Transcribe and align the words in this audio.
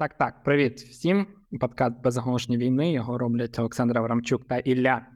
Так, 0.00 0.14
так, 0.14 0.42
привіт 0.42 0.80
всім. 0.80 1.26
Подкаст 1.60 2.02
«Безоголошені 2.02 2.56
війни. 2.56 2.92
Його 2.92 3.18
роблять 3.18 3.58
Олександр 3.58 3.98
Аврамчук 3.98 4.48
та 4.48 4.58
Ілля 4.58 5.06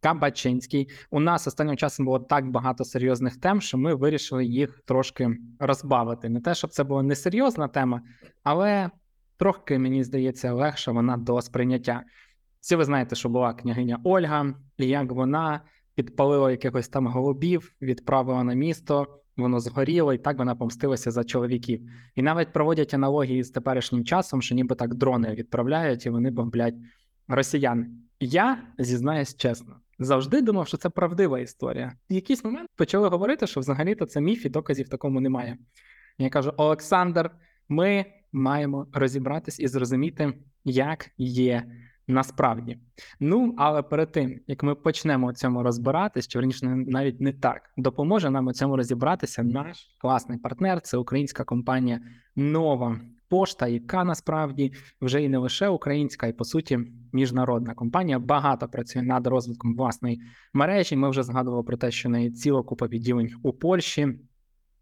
Кабачинський. 0.00 0.88
У 1.10 1.20
нас 1.20 1.46
останнім 1.46 1.76
часом 1.76 2.06
було 2.06 2.18
так 2.18 2.50
багато 2.50 2.84
серйозних 2.84 3.36
тем, 3.36 3.60
що 3.60 3.78
ми 3.78 3.94
вирішили 3.94 4.44
їх 4.44 4.80
трошки 4.84 5.36
розбавити. 5.58 6.28
Не 6.28 6.40
те, 6.40 6.54
щоб 6.54 6.70
це 6.70 6.84
була 6.84 7.02
несерйозна 7.02 7.68
тема, 7.68 8.02
але 8.42 8.90
трохи, 9.36 9.78
мені 9.78 10.04
здається, 10.04 10.52
легше 10.52 10.90
вона 10.90 11.16
до 11.16 11.42
сприйняття. 11.42 12.02
Всі 12.60 12.76
ви 12.76 12.84
знаєте, 12.84 13.16
що 13.16 13.28
була 13.28 13.54
княгиня 13.54 14.00
Ольга, 14.04 14.54
і 14.76 14.86
як 14.86 15.12
вона 15.12 15.60
підпалила 15.98 16.50
якихось 16.50 16.88
там 16.88 17.06
голубів, 17.06 17.74
відправила 17.82 18.44
на 18.44 18.54
місто 18.54 19.06
воно 19.36 19.60
згоріло, 19.60 20.12
і 20.12 20.18
так 20.18 20.38
вона 20.38 20.54
помстилася 20.54 21.10
за 21.10 21.24
чоловіків. 21.24 21.80
І 22.14 22.22
навіть 22.22 22.52
проводять 22.52 22.94
аналогії 22.94 23.42
з 23.44 23.50
теперішнім 23.50 24.04
часом, 24.04 24.42
що 24.42 24.54
ніби 24.54 24.74
так 24.74 24.94
дрони 24.94 25.34
відправляють 25.34 26.06
і 26.06 26.10
вони 26.10 26.30
бомблять 26.30 26.74
росіян. 27.28 27.86
Я 28.20 28.62
зізнаюсь 28.78 29.36
чесно, 29.36 29.76
завжди 29.98 30.42
думав, 30.42 30.68
що 30.68 30.76
це 30.76 30.88
правдива 30.88 31.40
історія. 31.40 31.92
В 32.10 32.12
якийсь 32.12 32.44
момент 32.44 32.70
почали 32.76 33.08
говорити, 33.08 33.46
що 33.46 33.60
взагалі-то 33.60 34.06
це 34.06 34.20
міф 34.20 34.46
і 34.46 34.48
доказів 34.48 34.88
такому 34.88 35.20
немає. 35.20 35.58
Я 36.18 36.30
кажу: 36.30 36.52
Олександр, 36.56 37.30
ми 37.68 38.04
маємо 38.32 38.86
розібратись 38.92 39.60
і 39.60 39.68
зрозуміти, 39.68 40.32
як 40.64 41.10
є 41.16 41.64
насправді. 42.08 42.78
Ну, 43.20 43.54
але 43.58 43.82
перед 43.82 44.12
тим, 44.12 44.40
як 44.46 44.62
ми 44.62 44.74
почнемо 44.74 45.26
у 45.26 45.32
цьому 45.32 45.62
розбиратись, 45.62 46.28
чи 46.28 46.38
верніше 46.38 46.66
навіть 46.66 47.20
не 47.20 47.32
так, 47.32 47.62
допоможе 47.76 48.30
нам 48.30 48.46
у 48.46 48.52
цьому 48.52 48.76
розібратися 48.76 49.42
наш 49.42 49.96
класний 50.00 50.38
партнер, 50.38 50.80
це 50.80 50.96
українська 50.96 51.44
компанія 51.44 52.00
Нова 52.36 53.00
Пошта, 53.28 53.66
яка 53.66 54.04
насправді 54.04 54.72
вже 55.00 55.22
і 55.22 55.28
не 55.28 55.38
лише 55.38 55.68
українська, 55.68 56.26
і 56.26 56.32
по 56.32 56.44
суті 56.44 56.78
міжнародна 57.12 57.74
компанія. 57.74 58.18
Багато 58.18 58.68
працює 58.68 59.02
над 59.02 59.26
розвитком 59.26 59.76
власної 59.76 60.22
мережі. 60.54 60.96
Ми 60.96 61.10
вже 61.10 61.22
згадували 61.22 61.62
про 61.62 61.76
те, 61.76 61.90
що 61.90 62.08
неї 62.08 62.30
ціла 62.30 62.62
купа 62.62 62.86
відділень 62.86 63.30
у 63.42 63.52
Польщі. 63.52 64.08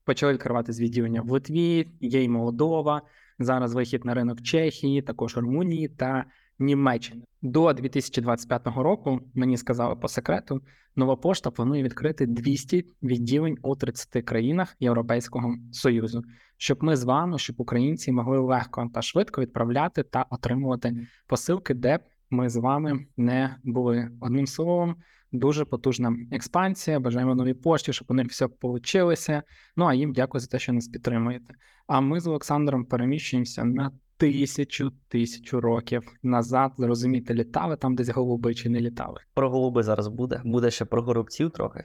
Почали 0.05 0.33
відкривати 0.33 0.73
з 0.73 0.81
відділення 0.81 1.23
в 1.23 1.31
Литві, 1.31 1.89
є 2.01 2.25
й 2.25 2.29
Молдова. 2.29 3.03
Зараз 3.39 3.75
вихід 3.75 4.05
на 4.05 4.15
ринок 4.15 4.43
Чехії, 4.43 5.03
також 5.03 5.37
Румунії 5.37 5.89
та 5.89 6.25
Німеччини. 6.59 7.23
До 7.43 7.73
2025 7.73 8.67
року 8.67 9.21
мені 9.35 9.57
сказали 9.57 9.97
по 9.97 10.09
секрету, 10.09 10.61
нова 10.97 11.17
пошта 11.17 11.51
планує 11.51 11.83
відкрити 11.83 12.27
200 12.27 12.85
відділень 13.03 13.59
у 13.63 13.77
30 13.77 14.25
країнах 14.25 14.77
Європейського 14.81 15.55
союзу, 15.73 16.23
щоб 16.57 16.85
ми 16.85 16.97
з 16.97 17.05
вами, 17.05 17.39
щоб 17.39 17.57
українці 17.59 18.13
могли 18.13 18.39
легко 18.39 18.91
та 18.95 19.03
швидко 19.03 19.41
відправляти 19.41 20.03
та 20.03 20.27
отримувати 20.31 21.07
посилки, 21.27 21.75
де 21.75 21.99
б 21.99 22.01
ми 22.31 22.49
з 22.49 22.57
вами 22.57 23.07
не 23.17 23.57
були. 23.65 24.11
Одним 24.21 24.47
словом, 24.47 24.97
дуже 25.33 25.65
потужна 25.65 26.17
експансія. 26.33 27.01
Бажаємо 27.01 27.35
новій 27.35 27.55
пошті, 27.55 27.93
щоб 27.93 28.07
у 28.11 28.15
них 28.15 28.29
все 28.29 28.49
вийшло. 28.63 29.43
Ну 29.77 29.85
а 29.85 29.95
їм 29.95 30.13
дякую 30.13 30.41
за 30.41 30.47
те, 30.47 30.59
що 30.59 30.73
нас 30.73 30.89
підтримуєте. 30.89 31.55
А 31.87 32.01
ми 32.01 32.21
з 32.21 32.27
Олександром 32.27 32.85
переміщуємося 32.85 33.65
на 33.65 33.91
тисячу 34.17 34.93
тисячу 35.09 35.61
років 35.61 36.03
назад. 36.23 36.73
Зрозуміти, 36.79 37.35
літали 37.35 37.77
там 37.77 37.95
десь 37.95 38.09
голуби 38.09 38.55
чи 38.55 38.69
не 38.69 38.81
літали. 38.81 39.21
Про 39.35 39.51
голуби 39.51 39.83
зараз 39.83 40.09
буде. 40.09 40.41
Буде 40.45 40.71
ще 40.71 40.85
про 40.85 41.03
горобців 41.03 41.51
трохи, 41.51 41.85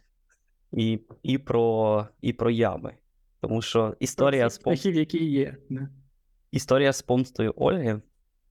і 0.71 0.99
і, 1.23 1.37
про 1.37 2.07
і 2.21 2.33
про 2.33 2.49
ями. 2.49 2.95
Тому 3.41 3.61
що 3.61 3.95
історія 3.99 4.49
з 4.49 4.57
птахів, 4.57 4.95
які 4.95 5.25
є. 5.25 5.57
Не? 5.69 5.89
Історія 6.51 6.93
з 6.93 7.01
помстою 7.01 7.53
Ольги 7.55 8.01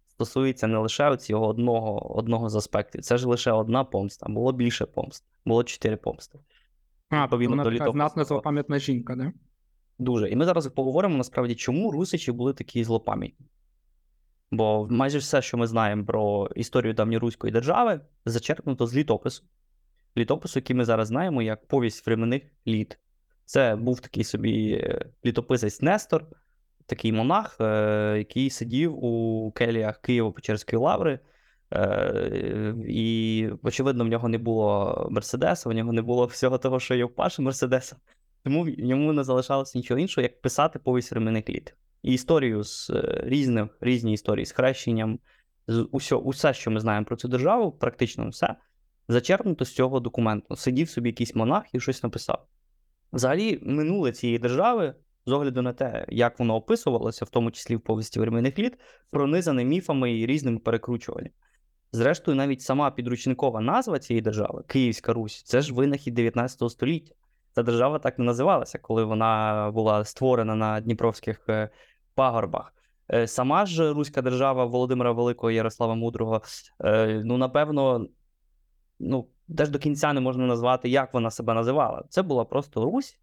стосується 0.09 0.67
не 0.67 0.79
лише 0.79 1.17
цього 1.17 1.49
одного 1.49 2.17
одного 2.17 2.49
з 2.49 2.57
аспектів. 2.57 3.03
Це 3.03 3.19
ж 3.19 3.29
лише 3.29 3.53
одна 3.53 3.85
помста, 3.85 4.27
було 4.29 4.53
більше 4.53 4.87
помст, 4.87 5.25
було 5.45 5.65
чотири 5.65 5.97
помсти. 5.97 6.39
А, 7.09 7.27
вона 7.27 7.65
така 7.65 7.91
знатна 7.91 8.25
злопам'ятна 8.25 8.79
жінка, 8.79 9.17
да? 9.17 9.33
Дуже. 9.99 10.31
І 10.31 10.37
ми 10.37 10.45
зараз 10.45 10.69
поговоримо 10.69 11.17
насправді, 11.17 11.55
чому 11.55 11.91
русичі 11.91 12.33
були 12.33 12.53
такі 12.53 12.85
злопам'ятні. 12.85 13.47
Бо 14.51 14.87
майже 14.91 15.19
все, 15.19 15.43
що 15.43 15.57
ми 15.57 15.67
знаємо 15.67 16.05
про 16.05 16.49
історію 16.57 16.95
давньоруської 16.95 17.53
держави, 17.53 18.01
зачерпнуто 18.27 18.87
з 18.87 18.97
літопису. 18.97 19.45
Літопису, 20.17 20.59
який 20.59 20.77
ми 20.77 20.85
зараз 20.85 21.09
знаємо, 21.09 21.43
як 21.43 21.67
повість 21.67 22.07
временних 22.07 22.43
літ. 22.67 22.99
Це 23.45 23.77
був 23.77 24.01
такий 24.01 24.25
собі 24.25 24.73
е, 24.73 25.07
літописець 25.25 25.81
Нестор, 25.81 26.27
такий 26.87 27.13
монах, 27.13 27.57
е, 27.61 28.15
який 28.19 28.51
сидів 28.51 29.05
у 29.05 29.53
келіях 29.53 30.01
Києво-Печерської 30.03 30.79
лаври. 30.79 31.19
Е, 31.73 32.75
і, 32.89 33.49
очевидно, 33.63 34.05
в 34.05 34.09
нього 34.09 34.29
не 34.29 34.39
було 34.39 35.09
Мерседеса, 35.11 35.69
в 35.69 35.73
нього 35.73 35.93
не 35.93 36.03
було 36.03 36.27
всього 36.27 36.59
того, 36.59 36.81
що 36.81 36.95
є 36.95 37.05
в 37.05 37.15
Паші 37.15 37.43
Мерседеса. 37.43 37.97
Тому 38.45 38.69
йому 38.69 39.13
не 39.13 39.25
залишалося 39.25 39.79
нічого 39.79 40.01
іншого, 40.01 40.23
як 40.23 40.41
писати 40.41 40.79
повість 40.79 41.13
временних 41.13 41.49
літ. 41.49 41.75
Історію 42.03 42.65
з 42.65 42.91
е, 42.91 43.21
різних 43.25 43.79
різні 43.81 44.13
історії 44.13 44.47
з 44.47 44.53
хрещенням, 44.53 45.19
з 45.67 45.89
усе, 45.91 46.15
усе, 46.15 46.55
що 46.55 46.71
ми 46.71 46.81
знаємо 46.81 47.07
про 47.07 47.17
цю 47.17 47.29
державу, 47.29 47.73
практично 47.73 48.29
все, 48.29 48.55
зачерпнуто 49.09 49.65
з 49.65 49.75
цього 49.75 50.01
документу. 50.01 50.57
Сидів 50.57 50.91
собі 50.91 51.09
якийсь 51.09 51.35
монах 51.35 51.65
і 51.73 51.81
щось 51.81 52.03
написав. 52.03 52.47
Взагалі, 53.13 53.59
минуле 53.63 54.13
цієї 54.13 54.39
держави, 54.39 54.95
з 55.27 55.33
огляду 55.33 55.63
на 55.63 55.73
те, 55.73 56.07
як 56.09 56.39
воно 56.39 56.55
описувалося, 56.55 57.25
в 57.25 57.29
тому 57.29 57.51
числі 57.51 57.77
в 57.77 57.81
повісті 57.81 58.21
временних 58.21 58.59
літ, 58.59 58.79
пронизане 59.11 59.65
міфами 59.65 60.19
і 60.19 60.27
різними 60.27 60.59
перекручуваннями. 60.59 61.35
Зрештою, 61.93 62.37
навіть 62.37 62.63
сама 62.63 62.91
підручникова 62.91 63.61
назва 63.61 63.99
цієї 63.99 64.21
держави, 64.23 64.63
Київська 64.67 65.13
Русь, 65.13 65.43
це 65.43 65.61
ж 65.61 65.75
винахід 65.75 66.15
19 66.15 66.71
століття. 66.71 67.15
Ця 67.55 67.63
держава 67.63 67.99
так 67.99 68.19
не 68.19 68.25
називалася, 68.25 68.79
коли 68.79 69.05
вона 69.05 69.71
була 69.75 70.05
створена 70.05 70.55
на 70.55 70.81
Дніпровських 70.81 71.41
е, 71.49 71.69
пагорбах. 72.21 72.75
Е, 73.13 73.27
сама 73.27 73.67
ж 73.67 73.93
Руська 73.93 74.23
держава 74.23 74.65
Володимира 74.65 75.13
Великого 75.13 75.51
Ярослава 75.51 75.95
Мудрого, 75.95 76.43
е, 76.85 77.23
ну, 77.25 77.37
напевно, 77.37 78.07
ну, 78.99 79.27
теж 79.57 79.69
до 79.69 79.79
кінця 79.79 80.13
не 80.13 80.21
можна 80.21 80.47
назвати, 80.47 80.89
як 80.89 81.15
вона 81.15 81.31
себе 81.31 81.55
називала. 81.55 82.05
Це 82.09 82.23
була 82.23 82.45
просто 82.45 82.85
Русь, 82.85 83.19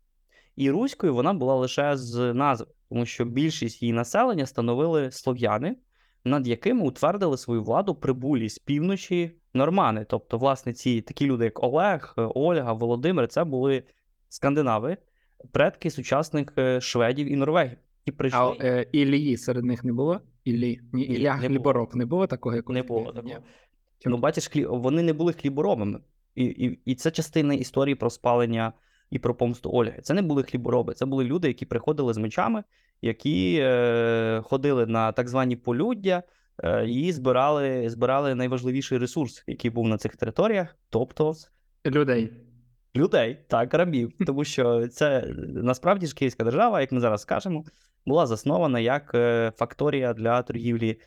і 0.55 0.71
Руською 0.71 1.13
вона 1.13 1.33
була 1.33 1.55
лише 1.55 1.97
з 1.97 2.33
назви, 2.33 2.67
тому 2.89 3.05
що 3.05 3.25
більшість 3.25 3.81
її 3.81 3.93
населення 3.93 4.45
становили 4.45 5.11
слов'яни, 5.11 5.75
над 6.25 6.47
якими 6.47 6.83
утвердили 6.83 7.37
свою 7.37 7.63
владу 7.63 7.95
прибулі 7.95 8.49
з 8.49 8.59
півночі 8.59 9.35
нормани. 9.53 10.05
Тобто, 10.09 10.37
власне, 10.37 10.73
ці 10.73 11.01
такі 11.01 11.25
люди, 11.25 11.45
як 11.45 11.63
Олег, 11.63 12.13
Ольга, 12.17 12.73
Володимир, 12.73 13.27
це 13.27 13.43
були 13.43 13.83
скандинави, 14.29 14.97
предки 15.51 15.89
сучасних 15.89 16.53
шведів 16.79 17.27
і 17.31 17.35
норвегів. 17.35 17.77
І 18.07 18.11
прийшли. 18.11 18.39
А 18.39 18.55
е, 18.59 18.85
Ілії 18.91 19.37
серед 19.37 19.65
них 19.65 19.83
не 19.83 19.93
було? 19.93 20.21
Іллі. 20.43 20.81
Ні, 20.93 21.03
Ілля 21.03 21.37
не 21.37 21.47
Хлібороб 21.47 21.87
було. 21.87 21.97
не 21.97 22.05
було 22.05 22.27
такого, 22.27 22.55
як 22.55 22.69
не 22.69 22.83
було 22.83 23.13
такого. 23.13 23.35
Ну, 24.05 24.17
бачиш, 24.17 24.47
хлі... 24.47 24.65
вони 24.65 25.03
не 25.03 25.13
були 25.13 25.33
хліборобами. 25.33 25.99
І, 26.35 26.45
і, 26.45 26.79
І 26.85 26.95
це 26.95 27.11
частина 27.11 27.53
історії 27.53 27.95
про 27.95 28.09
спалення 28.09 28.73
і 29.09 29.19
про 29.19 29.35
помсту 29.35 29.69
Ольги. 29.73 29.99
Це 30.03 30.13
не 30.13 30.21
були 30.21 30.43
хлібороби, 30.43 30.93
це 30.93 31.05
були 31.05 31.23
люди, 31.23 31.47
які 31.47 31.65
приходили 31.65 32.13
з 32.13 32.17
мечами, 32.17 32.63
які 33.01 33.59
е, 33.61 34.41
ходили 34.43 34.85
на 34.85 35.11
так 35.11 35.29
звані 35.29 35.55
полюддя 35.55 36.23
е, 36.63 36.89
і 36.89 37.11
збирали 37.11 37.89
збирали 37.89 38.35
найважливіший 38.35 38.97
ресурс, 38.97 39.43
який 39.47 39.71
був 39.71 39.87
на 39.87 39.97
цих 39.97 40.15
територіях, 40.15 40.75
тобто 40.89 41.33
людей. 41.85 42.33
Людей, 42.97 43.37
так, 43.47 43.73
рабів. 43.73 44.13
Тому 44.25 44.43
що 44.43 44.87
це 44.87 45.33
насправді 45.47 46.07
ж 46.07 46.15
Київська 46.15 46.43
держава, 46.43 46.81
як 46.81 46.91
ми 46.91 46.99
зараз 46.99 47.21
скажемо, 47.21 47.63
була 48.05 48.27
заснована 48.27 48.79
як 48.79 49.11
е, 49.15 49.51
факторія 49.57 50.13
для 50.13 50.41
торгівлі 50.41 50.99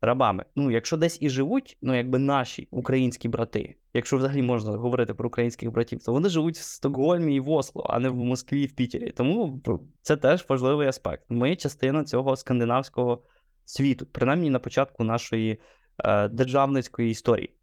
рабами. 0.00 0.44
Ну, 0.56 0.70
якщо 0.70 0.96
десь 0.96 1.18
і 1.20 1.30
живуть, 1.30 1.78
ну 1.82 1.96
якби 1.96 2.18
наші 2.18 2.68
українські 2.70 3.28
брати, 3.28 3.76
якщо 3.94 4.16
взагалі 4.16 4.42
можна 4.42 4.70
говорити 4.72 5.14
про 5.14 5.28
українських 5.28 5.72
братів, 5.72 6.04
то 6.04 6.12
вони 6.12 6.28
живуть 6.28 6.56
в 6.56 6.62
Стокгольмі 6.62 7.36
і 7.36 7.40
в 7.40 7.50
Осло, 7.50 7.86
а 7.88 7.98
не 7.98 8.08
в 8.08 8.16
Москві 8.16 8.62
і 8.62 8.66
в 8.66 8.72
Пітері. 8.72 9.10
Тому 9.10 9.62
це 10.02 10.16
теж 10.16 10.46
важливий 10.48 10.88
аспект. 10.88 11.24
Ми 11.28 11.56
частина 11.56 12.04
цього 12.04 12.36
скандинавського 12.36 13.22
світу, 13.64 14.06
принаймні 14.12 14.50
на 14.50 14.58
початку 14.58 15.04
нашої 15.04 15.60
е, 15.98 16.28
державницької 16.28 17.10
історії. 17.10 17.55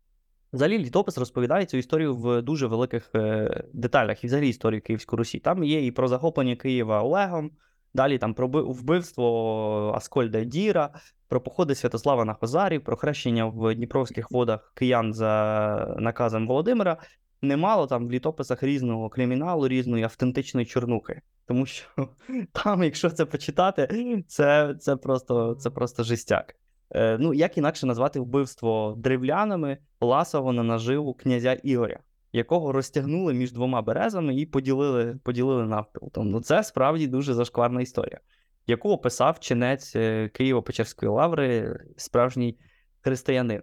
Взагалі, 0.54 0.80
літопис 0.80 1.18
розповідає 1.18 1.66
цю 1.66 1.78
історію 1.78 2.16
в 2.16 2.42
дуже 2.42 2.68
великих 2.68 3.10
е, 3.16 3.64
деталях 3.74 4.24
і 4.24 4.28
взагалі 4.28 4.50
історію 4.50 4.82
Київської 4.82 5.18
Русі. 5.18 5.40
Там 5.40 5.64
є 5.64 5.86
і 5.86 5.92
про 5.92 6.08
захоплення 6.08 6.56
Києва 6.56 7.04
Олегом, 7.04 7.52
далі 7.94 8.18
там 8.18 8.34
про 8.34 8.48
вбивство 8.48 9.94
Аскольда 9.96 10.44
Діра, 10.44 10.90
про 11.28 11.42
походи 11.42 11.76
Святослава 11.76 12.26
на 12.26 12.34
Хозарі, 12.34 12.80
про 12.80 12.98
хрещення 12.98 13.46
в 13.46 13.76
Дніпровських 13.76 14.32
водах 14.32 14.74
киян 14.76 15.14
за 15.14 15.96
наказом 16.00 16.48
Володимира. 16.48 16.98
Немало 17.42 17.88
там 17.88 18.08
в 18.08 18.12
літописах 18.12 18.64
різного 18.64 19.10
криміналу, 19.10 19.68
різної 19.68 20.04
автентичної 20.04 20.66
чорнухи. 20.66 21.22
Тому 21.46 21.66
що 21.66 21.88
там, 22.52 22.84
якщо 22.84 23.10
це 23.10 23.26
почитати, 23.26 24.24
це 24.28 24.76
це, 24.80 24.96
просто 24.96 25.56
це 25.56 25.70
просто 25.70 26.04
жестяк. 26.04 26.56
Е, 26.94 27.18
ну, 27.18 27.34
як 27.34 27.58
інакше 27.58 27.86
назвати 27.86 28.20
вбивство 28.20 28.96
древлянами 28.98 29.78
ласого 30.02 30.54
на 30.54 30.64
наживу 30.64 31.14
князя 31.14 31.54
Ігоря, 31.54 32.00
якого 32.34 32.72
розтягнули 32.72 33.34
між 33.34 33.52
двома 33.52 33.82
березами 33.82 34.36
і 34.36 34.46
поділили, 34.46 35.20
поділили 35.24 35.66
навпіл. 35.66 36.12
Тому 36.12 36.30
ну, 36.30 36.42
це 36.42 36.64
справді 36.64 37.08
дуже 37.08 37.34
зашкварна 37.34 37.82
історія, 37.82 38.20
яку 38.68 38.90
описав 38.90 39.40
чинець 39.40 39.96
е, 39.96 40.30
Києво-Печерської 40.34 41.10
лаври, 41.12 41.80
справжній 41.98 42.58
християнин. 43.02 43.62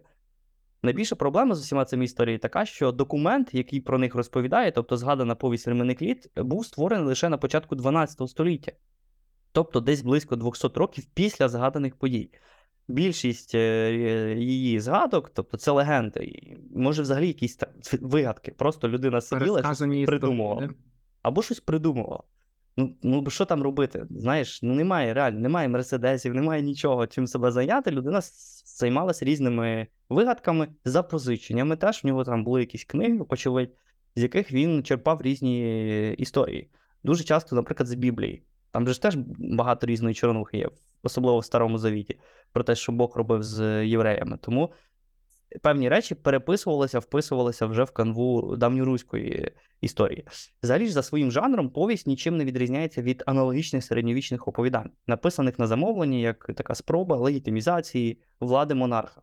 Найбільша 0.83 1.17
проблема 1.17 1.55
з 1.55 1.61
усіма 1.61 1.85
цими 1.85 2.05
історіями 2.05 2.39
така, 2.39 2.65
що 2.65 2.93
документ, 2.93 3.55
який 3.55 3.81
про 3.81 3.99
них 3.99 4.15
розповідає, 4.15 4.73
тобто 4.73 4.97
згадана 4.97 5.35
повість 5.35 5.69
Ременекліт, 5.69 6.31
був 6.37 6.67
створений 6.67 7.07
лише 7.07 7.29
на 7.29 7.39
початку 7.39 7.75
12 7.75 8.29
століття, 8.29 8.73
тобто 9.53 9.81
десь 9.81 10.03
близько 10.03 10.37
200 10.37 10.69
років 10.75 11.05
після 11.15 11.49
згаданих 11.49 11.97
подій. 11.97 12.31
Більшість 12.91 13.55
е, 13.55 14.35
її 14.39 14.81
згадок, 14.81 15.31
тобто 15.35 15.57
це 15.57 15.71
легенди, 15.71 16.57
може 16.75 17.03
взагалі 17.03 17.27
якісь 17.27 17.57
там 17.57 17.69
вигадки. 18.01 18.53
Просто 18.53 18.89
людина 18.89 19.21
сиділа 19.21 19.75
придумувала. 20.07 20.71
або 21.23 21.43
щось 21.43 21.61
придумувала. 21.61 22.23
Ну, 22.77 22.95
ну 23.03 23.31
що 23.31 23.45
там 23.45 23.63
робити? 23.63 24.07
Знаєш, 24.11 24.63
ну 24.63 24.75
немає 24.75 25.15
реально, 25.15 25.41
немає 25.41 25.69
мерседесів, 25.69 26.35
немає 26.35 26.63
нічого, 26.63 27.07
чим 27.07 27.27
себе 27.27 27.51
зайняти. 27.51 27.91
Людина 27.91 28.21
займалася 28.65 29.25
різними 29.25 29.87
вигадками, 30.09 30.69
запозиченнями. 30.85 31.77
Теж 31.77 32.05
в 32.05 32.07
нього 32.07 32.25
там 32.25 32.45
були 32.45 32.61
якісь 32.61 32.85
книги, 32.85 33.21
очевидь, 33.29 33.73
з 34.17 34.23
яких 34.23 34.53
він 34.53 34.85
черпав 34.85 35.23
різні 35.23 36.13
історії. 36.13 36.71
Дуже 37.05 37.25
часто, 37.25 37.57
наприклад, 37.57 37.89
з 37.89 37.95
Біблії. 37.95 38.43
Там 38.73 38.89
же 38.89 39.01
теж 39.01 39.17
багато 39.39 39.87
різної 39.87 40.15
чорнухи 40.15 40.59
є, 40.59 40.69
особливо 41.03 41.39
в 41.39 41.45
Старому 41.45 41.79
Завіті, 41.79 42.19
про 42.53 42.65
те, 42.65 42.75
що 42.75 42.93
Бог 42.93 43.17
робив 43.17 43.43
з 43.43 43.87
євреями. 43.87 44.39
Тому 44.41 44.73
певні 45.63 45.89
речі 45.89 46.15
переписувалися, 46.15 46.99
вписувалися 46.99 47.67
вже 47.67 47.85
в 47.85 47.91
канву 47.91 48.57
давньоруської 48.57 49.53
історії. 49.81 50.27
Взагалі 50.63 50.87
ж 50.87 50.93
за 50.93 51.03
своїм 51.03 51.33
жанром 51.33 51.71
повість 51.71 52.07
нічим 52.07 52.37
не 52.37 52.45
відрізняється 52.45 53.03
від 53.03 53.23
аналогічних 53.27 53.85
середньовічних 53.85 54.49
оповідань, 54.49 54.91
написаних 55.07 55.59
на 55.59 55.67
замовлення 55.67 56.19
як 56.19 56.51
така 56.57 56.75
спроба 56.75 57.17
легітимізації 57.17 58.21
влади 58.41 58.75
монарха. 58.75 59.23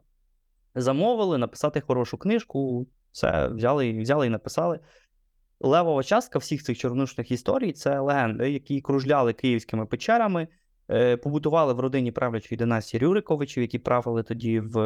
Замовили 0.76 1.38
написати 1.38 1.82
хорошу 1.82 2.18
книжку, 2.18 2.88
все 3.12 3.48
взяли, 3.48 4.02
взяли 4.02 4.28
і 4.28 4.30
написали. 4.30 4.80
Левова 5.60 6.04
частка 6.04 6.40
всіх 6.40 6.64
цих 6.64 6.78
чорнушних 6.78 7.32
історій 7.32 7.72
це 7.72 8.00
легенди, 8.00 8.52
які 8.52 8.82
кружляли 8.82 9.34
київськими 9.34 9.86
печерами, 9.86 10.48
е, 10.92 11.18
побутували 11.18 11.74
в 11.74 11.80
родині 11.80 12.12
правлячої 12.12 12.58
династії 12.58 13.02
Рюриковичів, 13.02 13.62
які 13.62 13.80
правили 13.80 14.24
тоді 14.24 14.60
в 14.60 14.80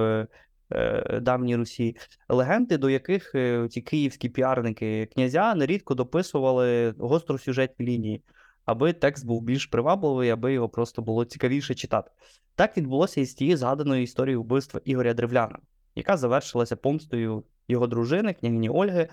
е, 0.73 1.19
давній 1.21 1.55
Русі. 1.55 1.95
Легенди, 2.29 2.77
до 2.77 2.89
яких 2.89 3.35
е, 3.35 3.67
ці 3.69 3.81
київські 3.81 4.29
піарники 4.29 5.05
князя 5.05 5.55
нерідко 5.55 5.95
дописували 5.95 6.91
гостросюжетні 6.99 7.85
лінії, 7.85 8.23
аби 8.65 8.93
текст 8.93 9.25
був 9.25 9.41
більш 9.41 9.65
привабливий, 9.65 10.29
аби 10.29 10.53
його 10.53 10.69
просто 10.69 11.01
було 11.01 11.25
цікавіше 11.25 11.75
читати. 11.75 12.11
Так 12.55 12.77
відбулося 12.77 13.21
і 13.21 13.25
з 13.25 13.33
тією 13.33 13.57
згаданою 13.57 14.01
історією 14.01 14.41
вбивства 14.41 14.81
Ігоря 14.85 15.13
Древляна, 15.13 15.59
яка 15.95 16.17
завершилася 16.17 16.75
помстою 16.75 17.43
його 17.67 17.87
дружини, 17.87 18.33
княгині 18.33 18.69
Ольги, 18.69 19.09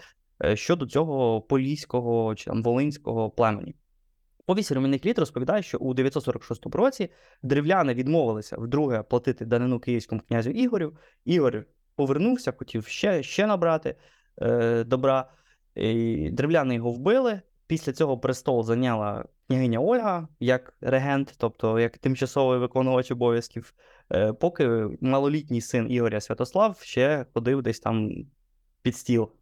щодо 0.55 0.87
цього 0.87 1.41
поліського 1.41 2.35
чи 2.35 2.45
там 2.45 2.63
волинського 2.63 3.31
племені. 3.31 3.75
Повість 4.47 4.73
Ремінних 4.73 5.07
літ 5.07 5.19
розповідає, 5.19 5.63
що 5.63 5.79
у 5.79 5.95
946 5.95 6.67
році 6.67 7.11
древляни 7.43 7.95
відмовилися 7.95 8.57
вдруге 8.57 9.03
платити 9.03 9.45
данину 9.45 9.81
київському 9.81 10.21
князю 10.29 10.51
Ігорю. 10.51 10.97
Ігор 11.25 11.65
повернувся, 11.97 12.53
хотів 12.53 12.87
ще, 12.87 13.23
ще 13.23 13.47
набрати 13.47 13.97
е, 14.43 14.85
добра. 14.85 15.31
І 15.75 16.31
древляни 16.31 16.75
його 16.75 16.91
вбили. 16.91 17.41
Після 17.67 17.93
цього 17.93 18.19
престол 18.19 18.65
зайняла 18.65 19.25
княгиня 19.47 19.81
Ольга 19.81 20.29
як 20.41 20.75
регент, 20.81 21.35
тобто 21.39 21.81
як 21.81 21.99
тимчасовий 21.99 22.59
виконувач 22.59 23.11
обов'язків, 23.11 23.75
е, 24.13 24.33
поки 24.33 24.89
малолітній 25.01 25.61
син 25.61 25.91
Ігоря 25.91 26.21
Святослав 26.21 26.79
ще 26.81 27.27
ходив 27.35 27.63
десь 27.63 27.81
там 27.81 28.11
під 28.83 28.97
стіл. 28.97 29.33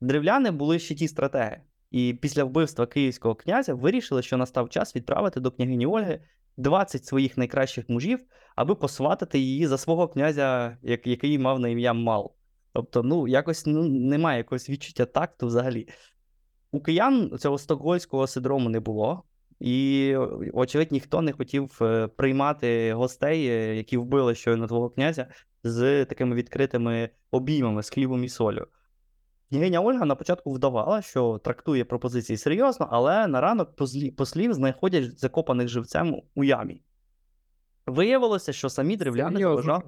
Древляни 0.00 0.50
були 0.50 0.78
ще 0.78 0.94
ті 0.94 1.08
стратеги. 1.08 1.60
І 1.90 2.18
після 2.22 2.44
вбивства 2.44 2.86
київського 2.86 3.34
князя 3.34 3.74
вирішили, 3.74 4.22
що 4.22 4.36
настав 4.36 4.68
час 4.68 4.96
відправити 4.96 5.40
до 5.40 5.50
княгині 5.50 5.86
Ольги 5.86 6.20
20 6.56 7.04
своїх 7.04 7.38
найкращих 7.38 7.88
мужів, 7.88 8.20
аби 8.56 8.74
посватати 8.74 9.38
її 9.38 9.66
за 9.66 9.78
свого 9.78 10.08
князя, 10.08 10.76
як- 10.82 11.06
який 11.06 11.38
мав 11.38 11.60
на 11.60 11.68
ім'я 11.68 11.92
Мал. 11.92 12.34
Тобто, 12.72 13.02
ну, 13.02 13.28
якось 13.28 13.66
ну, 13.66 13.84
немає 13.84 14.38
якогось 14.38 14.70
відчуття 14.70 15.06
такту 15.06 15.46
взагалі. 15.46 15.88
У 16.72 16.80
киян 16.80 17.38
цього 17.38 17.58
стокгольського 17.58 18.26
синдрому 18.26 18.68
не 18.70 18.80
було, 18.80 19.22
і, 19.60 20.14
очевидь, 20.52 20.92
ніхто 20.92 21.22
не 21.22 21.32
хотів 21.32 21.78
е, 21.82 22.06
приймати 22.06 22.92
гостей, 22.92 23.46
е, 23.46 23.76
які 23.76 23.96
вбили 23.96 24.34
щойно 24.34 24.66
твого 24.66 24.90
князя, 24.90 25.26
з 25.64 26.04
такими 26.04 26.36
відкритими 26.36 27.10
обіймами, 27.30 27.82
з 27.82 27.90
хлібом 27.90 28.24
і 28.24 28.28
солью. 28.28 28.66
Княгиня 29.50 29.80
Ольга 29.80 30.06
на 30.06 30.14
початку 30.14 30.52
вдавала, 30.52 31.02
що 31.02 31.38
трактує 31.38 31.84
пропозиції 31.84 32.36
серйозно, 32.36 32.88
але 32.90 33.26
на 33.26 33.40
ранок 33.40 33.76
послів 34.16 34.54
знаходять 34.54 35.18
закопаних 35.18 35.68
живцем 35.68 36.22
у 36.34 36.44
ямі. 36.44 36.82
Виявилося, 37.86 38.52
що 38.52 38.68
самі 38.68 38.96
древляни 38.96 39.46
вважали. 39.46 39.82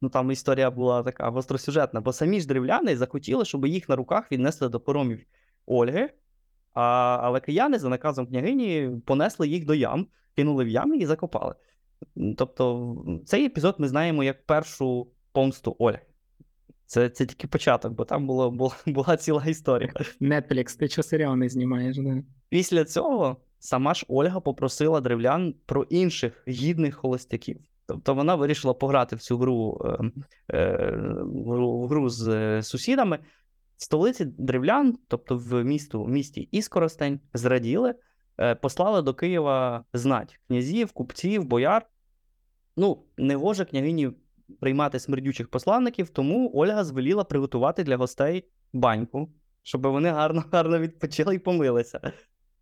Ну 0.00 0.08
там 0.08 0.30
історія 0.30 0.70
була 0.70 1.02
така 1.02 1.30
гостросюжетна, 1.30 2.00
бо 2.00 2.12
самі 2.12 2.40
ж 2.40 2.48
древляни 2.48 2.96
захотіли, 2.96 3.44
щоб 3.44 3.66
їх 3.66 3.88
на 3.88 3.96
руках 3.96 4.32
віднесли 4.32 4.68
до 4.68 4.80
поромів 4.80 5.26
Ольги, 5.66 6.10
а, 6.74 6.82
але 7.22 7.40
кияни 7.40 7.78
за 7.78 7.88
наказом 7.88 8.26
княгині 8.26 8.90
понесли 9.06 9.48
їх 9.48 9.64
до 9.64 9.74
ям, 9.74 10.06
кинули 10.36 10.64
в 10.64 10.68
ями 10.68 10.96
і 10.96 11.06
закопали. 11.06 11.54
Тобто, 12.36 12.96
цей 13.26 13.46
епізод 13.46 13.74
ми 13.78 13.88
знаємо 13.88 14.24
як 14.24 14.46
першу 14.46 15.08
помсту 15.32 15.76
Ольги. 15.78 16.13
Це, 16.86 17.08
це 17.08 17.26
тільки 17.26 17.46
початок, 17.46 17.92
бо 17.92 18.04
там 18.04 18.26
було, 18.26 18.50
була, 18.50 18.76
була 18.86 19.16
ціла 19.16 19.44
історія. 19.46 19.92
Netflix, 20.20 20.78
ти 20.78 20.88
чого 20.88 21.02
серіал 21.02 21.36
не 21.36 21.48
знімаєш? 21.48 21.96
Да? 21.96 22.22
Після 22.48 22.84
цього 22.84 23.36
сама 23.58 23.94
ж 23.94 24.06
Ольга 24.08 24.40
попросила 24.40 25.00
древлян 25.00 25.54
про 25.66 25.82
інших 25.82 26.44
гідних 26.48 26.94
холостяків. 26.94 27.60
Тобто 27.86 28.14
вона 28.14 28.34
вирішила 28.34 28.74
пограти 28.74 29.16
в 29.16 29.20
цю 29.20 29.38
гру, 29.38 29.80
е, 29.84 30.10
е, 30.56 30.96
в 31.22 31.50
гру, 31.50 31.86
гру 31.86 32.08
з 32.08 32.28
е, 32.28 32.62
сусідами. 32.62 33.18
В 33.76 33.82
столиці 33.82 34.24
древлян, 34.24 34.98
тобто 35.08 35.36
в 35.36 35.64
місту, 35.64 36.04
в 36.04 36.08
місті 36.08 36.40
Іскоростень, 36.40 37.20
зраділи, 37.34 37.94
е, 38.40 38.54
послали 38.54 39.02
до 39.02 39.14
Києва 39.14 39.84
знать 39.92 40.40
князів, 40.46 40.92
купців, 40.92 41.44
бояр. 41.44 41.86
Ну, 42.76 43.04
не 43.16 43.36
гоже 43.36 43.64
княгині 43.64 44.10
приймати 44.60 45.00
смердючих 45.00 45.48
посланників, 45.48 46.08
тому 46.08 46.50
Ольга 46.54 46.84
звеліла 46.84 47.24
приготувати 47.24 47.84
для 47.84 47.96
гостей 47.96 48.44
баньку, 48.72 49.30
щоб 49.62 49.86
вони 49.86 50.08
гарно, 50.08 50.44
гарно 50.52 50.78
відпочили 50.78 51.34
і 51.34 51.38
помилися. 51.38 52.12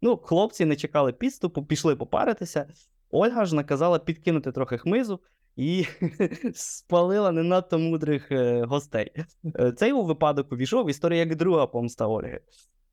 Ну, 0.03 0.17
хлопці 0.17 0.65
не 0.65 0.77
чекали 0.77 1.13
підступу, 1.13 1.65
пішли 1.65 1.97
попаритися. 1.97 2.67
Ольга 3.11 3.45
ж 3.45 3.55
наказала 3.55 3.99
підкинути 3.99 4.53
трохи 4.53 4.79
хмизу 4.79 5.21
і 5.57 5.87
спалила 6.55 7.33
не 7.33 7.43
надто 7.43 7.79
мудрих 7.79 8.33
е, 8.33 8.65
гостей. 8.65 9.13
Е, 9.59 9.73
Цей 9.73 9.93
у 9.93 10.03
випадок 10.03 10.53
увійшов 10.53 10.87
в 10.87 10.91
історію 10.91 11.19
як 11.19 11.37
друга 11.37 11.67
помста 11.67 12.07
Ольги. 12.07 12.41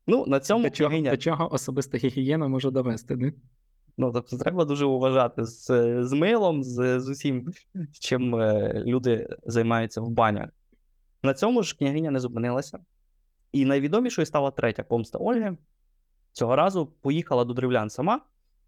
Ну, 0.08 0.25
на 0.27 0.39
цьому 0.39 0.63
До 0.63 0.69
чого, 0.69 1.01
до 1.01 1.17
чого 1.17 1.53
особиста 1.53 1.98
гігієна 1.98 2.48
може 2.48 2.72
довести, 2.72 3.15
не? 3.15 3.34
Ну, 4.01 4.11
тобто 4.11 4.37
треба 4.37 4.65
дуже 4.65 4.85
уважати 4.85 5.45
з, 5.45 5.65
з 6.03 6.13
милом, 6.13 6.63
з, 6.63 6.99
з 6.99 7.09
усім, 7.09 7.53
чим 7.99 8.35
е, 8.35 8.73
люди 8.85 9.29
займаються 9.45 10.01
в 10.01 10.09
банях. 10.09 10.49
На 11.23 11.33
цьому 11.33 11.63
ж 11.63 11.77
княгиня 11.77 12.11
не 12.11 12.19
зупинилася. 12.19 12.79
І 13.51 13.65
найвідомішою 13.65 14.25
стала 14.25 14.51
третя 14.51 14.83
помста 14.83 15.17
Ольги. 15.17 15.57
Цього 16.31 16.55
разу 16.55 16.85
поїхала 16.85 17.45
до 17.45 17.53
древлян 17.53 17.89
сама, 17.89 18.21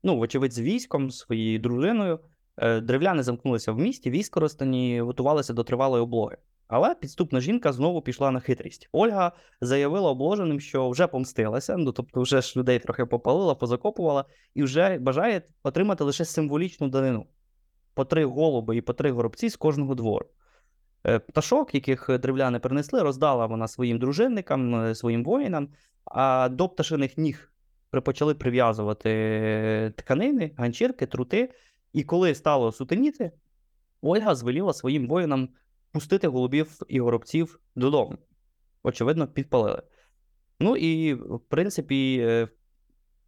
ну, 0.04 0.18
вочевидь, 0.18 0.54
з 0.54 0.60
військом, 0.60 1.12
своєю 1.12 1.60
дружиною. 1.60 2.20
Е, 2.58 2.82
Древляни 2.82 3.24
замкнулися 3.24 3.72
в 3.72 3.80
місті, 3.80 4.10
військо 4.10 4.40
розстані 4.40 5.02
готувалися 5.02 5.54
до 5.54 5.64
тривалої 5.64 6.04
облоги. 6.04 6.38
Але 6.72 6.96
підступна 6.96 7.40
жінка 7.40 7.74
знову 7.74 8.02
пішла 8.02 8.32
на 8.32 8.40
хитрість. 8.40 8.90
Ольга 8.92 9.32
заявила 9.62 10.10
обложеним, 10.10 10.60
що 10.60 10.90
вже 10.90 11.08
помстилася, 11.08 11.78
ну 11.78 11.92
тобто 11.92 12.22
вже 12.22 12.42
ж 12.42 12.60
людей 12.60 12.80
трохи 12.80 13.06
попалила, 13.06 13.56
позакопувала, 13.56 14.26
і 14.56 14.64
вже 14.64 14.98
бажає 14.98 15.42
отримати 15.64 16.04
лише 16.04 16.26
символічну 16.26 16.88
данину: 16.88 17.26
по 17.94 18.06
три 18.06 18.26
голуби 18.26 18.78
і 18.78 18.82
по 18.82 18.94
три 18.94 19.12
горобці 19.12 19.50
з 19.50 19.56
кожного 19.56 19.96
двору. 19.96 20.26
Е, 21.04 21.20
Пташок, 21.20 21.76
яких 21.76 22.20
древляни 22.20 22.60
принесли, 22.60 23.02
роздала 23.02 23.46
вона 23.46 23.68
своїм 23.68 24.00
дружинникам, 24.00 24.76
е, 24.76 24.96
своїм 24.96 25.24
воїнам, 25.24 25.70
а 26.06 26.50
до 26.50 26.70
пташиних 26.70 27.18
ніг 27.18 27.52
почали 28.04 28.36
прив'язувати 28.36 29.94
тканини, 29.98 30.52
ганчірки, 30.58 31.06
трути. 31.06 31.54
І 31.94 32.04
коли 32.04 32.36
стало 32.36 32.72
сутеніти, 32.72 33.32
Ольга 34.02 34.36
звеліла 34.36 34.74
своїм 34.74 35.08
воїнам 35.08 35.50
пустити 35.92 36.28
голубів 36.28 36.80
і 36.88 37.00
горобців 37.00 37.60
додому. 37.76 38.18
Очевидно, 38.84 39.28
підпалили. 39.28 39.84
Ну 40.60 40.78
і, 40.78 41.14
в 41.14 41.40
принципі, 41.40 42.18
е, 42.22 42.48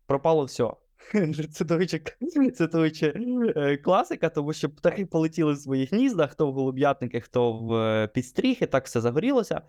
пропало 0.05 0.45
все. 0.45 0.69
Речі, 2.73 3.13
е, 3.55 3.77
класика, 3.77 4.29
тому 4.29 4.53
що 4.53 4.69
птахи 4.75 5.05
полетіли 5.05 5.53
в 5.53 5.57
своїх 5.57 5.93
гніздах, 5.93 6.31
хто 6.31 6.51
в 6.51 6.53
голуб'ятники, 6.53 7.21
хто 7.21 7.53
в 7.53 7.73
е, 7.73 8.07
підстріхи, 8.07 8.65
так 8.65 8.85
все 8.85 9.01
загорілося. 9.01 9.61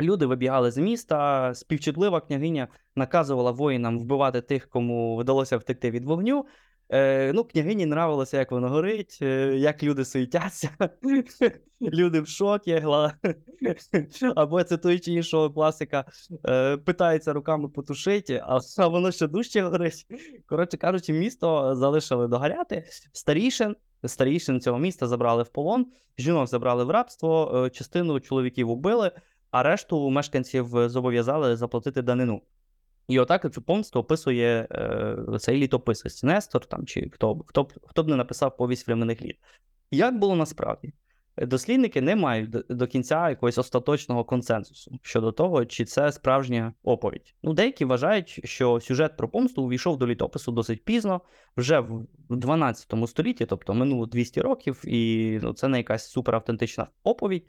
Люди 0.00 0.26
вибігали 0.26 0.70
з 0.70 0.78
міста, 0.78 1.54
співчутлива 1.54 2.20
княгиня 2.20 2.68
наказувала 2.96 3.50
воїнам 3.50 3.98
вбивати 3.98 4.40
тих, 4.40 4.68
кому 4.68 5.16
вдалося 5.16 5.56
втекти 5.56 5.90
від 5.90 6.04
вогню. 6.04 6.46
Е, 6.90 7.32
Ну, 7.32 7.44
княгині 7.44 7.82
нравилося, 7.82 8.38
як 8.38 8.52
воно 8.52 8.68
горить, 8.68 9.18
е, 9.22 9.56
як 9.56 9.82
люди 9.82 10.04
суетяться, 10.04 10.70
люди 11.80 12.20
в 12.20 12.28
шокі. 12.28 12.82
Або 14.36 14.64
це 14.64 14.76
той 14.76 14.98
чи 14.98 15.12
іншого 15.12 15.50
класика 15.50 16.04
е, 16.48 16.76
питається 16.76 17.32
руками 17.32 17.68
потушити, 17.68 18.42
а, 18.46 18.86
воно 18.88 19.12
ще 19.12 19.26
дужче 19.26 19.62
горить. 19.62 20.06
Коротше 20.46 20.76
кажучи, 20.76 21.12
місто 21.12 21.76
залишили 21.76 22.28
догоряти. 22.28 22.84
Старішин, 23.12 23.76
старішин 24.04 24.60
цього 24.60 24.78
міста 24.78 25.06
забрали 25.06 25.42
в 25.42 25.48
полон, 25.48 25.86
жінок 26.18 26.46
забрали 26.46 26.84
в 26.84 26.90
рабство, 26.90 27.68
частину 27.72 28.20
чоловіків 28.20 28.70
убили, 28.70 29.10
а 29.50 29.62
решту 29.62 30.10
мешканців 30.10 30.88
зобов'язали 30.88 31.56
заплатити 31.56 32.02
данину. 32.02 32.42
І 33.08 33.18
отак 33.18 33.52
цю 33.52 33.62
помсту 33.62 34.00
описує 34.00 34.68
е, 34.70 35.16
цей 35.38 35.56
літописець 35.56 36.22
Нестор, 36.22 36.66
там, 36.66 36.86
чи 36.86 37.10
хто, 37.12 37.44
хто, 37.46 37.62
б- 37.62 37.72
хто 37.86 38.02
б 38.02 38.08
не 38.08 38.16
написав 38.16 38.56
повість 38.56 38.86
временних 38.86 39.22
літ. 39.22 39.36
Як 39.90 40.18
було 40.18 40.36
насправді? 40.36 40.92
Дослідники 41.36 42.00
не 42.00 42.16
мають 42.16 42.50
до, 42.68 42.86
кінця 42.86 43.28
якогось 43.30 43.58
остаточного 43.58 44.24
консенсусу 44.24 44.98
щодо 45.02 45.32
того, 45.32 45.64
чи 45.64 45.84
це 45.84 46.12
справжня 46.12 46.72
оповідь. 46.82 47.34
Ну, 47.42 47.52
деякі 47.52 47.84
вважають, 47.84 48.40
що 48.44 48.80
сюжет 48.80 49.16
про 49.16 49.28
помсту 49.28 49.62
увійшов 49.62 49.98
до 49.98 50.06
літопису 50.06 50.52
досить 50.52 50.84
пізно, 50.84 51.20
вже 51.56 51.80
в 51.80 52.06
12 52.28 52.94
столітті, 53.06 53.46
тобто 53.46 53.74
минуло 53.74 54.06
200 54.06 54.40
років, 54.40 54.82
і 54.84 55.38
ну, 55.42 55.52
це 55.52 55.68
не 55.68 55.76
якась 55.76 56.10
суперавтентична 56.10 56.86
оповідь. 57.02 57.46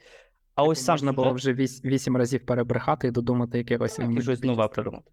А 0.54 0.62
ось 0.62 0.84
сам 0.84 0.92
можна 0.94 1.12
було 1.12 1.32
вже 1.32 1.52
вісім 1.84 2.16
разів 2.16 2.46
перебрехати 2.46 3.08
і 3.08 3.10
додумати 3.10 3.58
так, 3.96 4.10
і 4.18 4.22
щось 4.22 4.42
нове 4.42 4.68
придумати. 4.68 5.10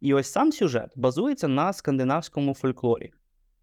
І 0.00 0.14
ось 0.14 0.32
сам 0.32 0.52
сюжет 0.52 0.92
базується 0.96 1.48
на 1.48 1.72
скандинавському 1.72 2.54
фольклорі. 2.54 3.12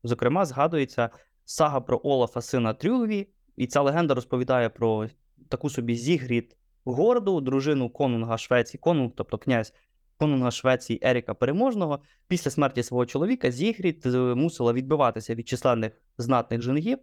Зокрема, 0.04 0.46
згадується 0.46 1.10
сага 1.46 1.82
про 1.82 2.02
Олафа, 2.04 2.42
сина 2.42 2.74
Трюгві, 2.74 3.28
і 3.56 3.68
ця 3.68 3.82
легенда 3.82 4.14
розповідає 4.14 4.70
про 4.70 5.08
таку 5.50 5.70
собі 5.70 5.96
Зігрід 5.96 6.58
Горду, 6.86 7.42
дружину 7.42 7.90
конунга 7.90 8.38
Швеції, 8.38 8.80
конунг, 8.80 9.12
тобто 9.16 9.38
князь 9.38 9.74
конунга 10.18 10.52
Швеції 10.52 11.00
Еріка 11.04 11.34
Переможного. 11.34 12.00
Після 12.28 12.52
смерті 12.52 12.84
свого 12.84 13.06
чоловіка 13.06 13.52
Зігрід 13.52 14.06
е, 14.06 14.18
мусила 14.18 14.74
відбиватися 14.74 15.36
від 15.36 15.48
численних 15.48 15.92
знатних 16.18 16.62
женихів. 16.62 16.98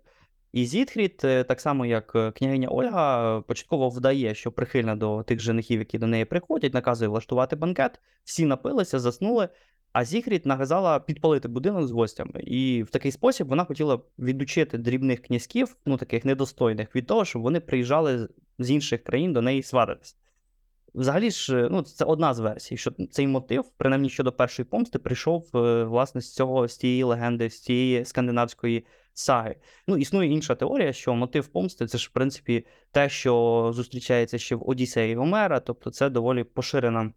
І 0.53 0.67
Зітхрід, 0.67 1.21
е, 1.25 1.45
так 1.45 1.61
само 1.61 1.87
як 1.87 2.13
е, 2.15 2.31
княгиня 2.33 2.69
Ольга, 2.69 3.39
е, 3.39 3.43
початково 3.43 3.89
вдає, 3.89 4.35
що 4.35 4.53
прихильна 4.53 4.97
до 4.97 5.23
тих 5.23 5.41
женихів, 5.41 5.79
які 5.79 5.99
до 5.99 6.07
неї 6.07 6.25
приходять, 6.25 6.75
наказує 6.75 7.09
влаштувати 7.09 7.57
банкет. 7.57 8.01
Всі 8.25 8.45
напилися, 8.45 8.99
заснули. 8.99 9.49
А 9.93 10.05
Зігрід 10.05 10.47
наказала 10.47 11.01
підпалити 11.01 11.49
будинок 11.49 11.87
з 11.87 11.91
гостями. 11.91 12.41
І 12.41 12.83
в 12.83 12.91
такий 12.91 13.13
спосіб 13.13 13.49
вона 13.49 13.65
хотіла 13.65 14.01
відучити 14.19 14.79
дрібних 14.79 15.23
князьків, 15.23 15.77
ну 15.87 15.97
таких 15.97 16.25
недостойних, 16.25 16.97
від 16.97 17.07
того, 17.07 17.25
щоб 17.25 17.43
вони 17.43 17.61
приїжджали 17.61 18.29
з- 18.59 18.71
інших 18.71 19.03
країн 19.05 19.33
до 19.33 19.43
неї 19.43 19.63
сваритись. 19.63 20.17
Взагалі 20.95 21.31
ж, 21.31 21.57
е, 21.57 21.69
ну, 21.71 21.83
це 21.83 22.05
одна 22.05 22.35
з 22.35 22.39
версій, 22.39 22.77
що 22.77 22.91
цей 23.11 23.27
мотив, 23.27 23.65
принаймні 23.77 24.09
щодо 24.09 24.33
першої 24.33 24.67
помсти, 24.67 24.99
прийшов 24.99 25.51
е, 25.55 25.85
власне 25.85 26.21
з 26.21 26.35
цього 26.35 26.69
з 26.69 26.77
тієї 26.77 27.03
легенди, 27.03 27.51
з 27.51 27.63
цієї 27.63 28.05
скандинавської 28.05 28.87
саги. 29.15 29.57
Ну, 29.87 29.97
існує 29.97 30.31
інша 30.31 30.55
теорія, 30.55 30.93
що 30.93 31.15
мотив 31.15 31.47
помсти 31.47 31.87
це 31.87 31.99
ж, 31.99 32.09
в 32.09 32.13
принципі, 32.13 32.67
те, 32.91 33.09
що 33.09 33.71
зустрічається 33.75 34.39
ще 34.39 34.55
в 34.55 34.69
Одіссеї 34.69 35.15
Гомера, 35.15 35.61
тобто 35.61 35.91
це 35.91 36.11
доволі 36.11 36.45
поширена. 36.45 37.13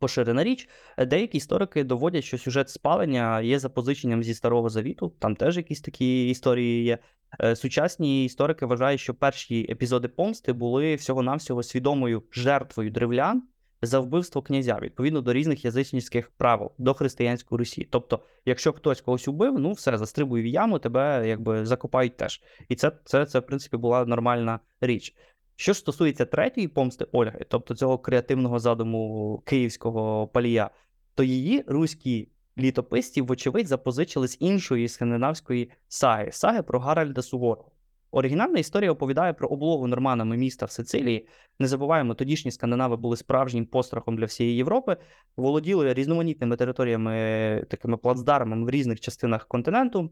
Поширена 0.00 0.44
річ. 0.44 0.68
Деякі 0.98 1.36
історики 1.36 1.84
доводять, 1.84 2.24
що 2.24 2.38
сюжет 2.38 2.70
спалення 2.70 3.40
є 3.40 3.58
запозиченням 3.58 4.22
зі 4.22 4.34
Старого 4.34 4.68
Завіту, 4.68 5.12
там 5.18 5.36
теж 5.36 5.56
якісь 5.56 5.80
такі 5.80 6.28
історії 6.28 6.84
є. 6.84 6.98
Е, 7.40 7.56
Сучасні 7.56 8.24
історики 8.24 8.66
вважають, 8.66 9.00
що 9.00 9.14
перші 9.14 9.66
епізоди 9.70 10.08
помсти 10.08 10.52
були 10.52 10.94
всього-навсього 10.94 11.62
свідомою 11.62 12.22
жертвою 12.32 12.90
древлян 12.90 13.42
за 13.82 14.00
вбивство 14.00 14.42
князя, 14.42 14.78
відповідно 14.82 15.20
до 15.20 15.32
різних 15.32 15.64
язичницьких 15.64 16.30
правил 16.30 16.72
до 16.78 16.94
християнської 16.94 17.58
Русі. 17.58 17.88
Тобто, 17.90 18.20
якщо 18.44 18.72
хтось 18.72 19.00
когось 19.00 19.28
убив, 19.28 19.58
ну 19.58 19.72
все, 19.72 19.98
застрибуй 19.98 20.42
в 20.42 20.46
яму, 20.46 20.78
тебе 20.78 21.28
якби 21.28 21.66
закопають 21.66 22.16
теж. 22.16 22.42
І 22.68 22.76
це, 22.76 22.92
це, 23.04 23.26
це 23.26 23.38
в 23.38 23.46
принципі, 23.46 23.76
була 23.76 24.04
нормальна 24.04 24.60
річ. 24.80 25.16
Що 25.56 25.72
ж 25.72 25.78
стосується 25.78 26.24
третьої 26.24 26.68
помсти 26.68 27.06
Ольги, 27.12 27.46
тобто 27.48 27.74
цього 27.74 27.98
креативного 27.98 28.58
задуму 28.58 29.42
київського 29.46 30.28
палія, 30.28 30.70
то 31.14 31.22
її 31.22 31.64
руські 31.66 32.28
літописці, 32.58 33.20
вочевидь, 33.20 33.68
запозичили 33.68 34.28
з 34.28 34.36
іншої 34.40 34.88
скандинавської 34.88 35.70
саги 35.88 36.32
саги 36.32 36.62
про 36.62 36.80
Гаральда 36.80 37.22
Суворова. 37.22 37.68
Оригінальна 38.10 38.58
історія 38.58 38.92
оповідає 38.92 39.32
про 39.32 39.48
облогу 39.48 39.86
норманами 39.86 40.36
міста 40.36 40.66
в 40.66 40.70
Сицилії. 40.70 41.28
Не 41.58 41.66
забуваємо, 41.68 42.14
тодішні 42.14 42.50
скандинави 42.50 42.96
були 42.96 43.16
справжнім 43.16 43.66
пострахом 43.66 44.16
для 44.16 44.24
всієї 44.24 44.56
Європи, 44.56 44.96
володіли 45.36 45.94
різноманітними 45.94 46.56
територіями, 46.56 47.66
такими 47.70 47.96
плацдармами 47.96 48.66
в 48.66 48.70
різних 48.70 49.00
частинах 49.00 49.46
континенту. 49.46 50.10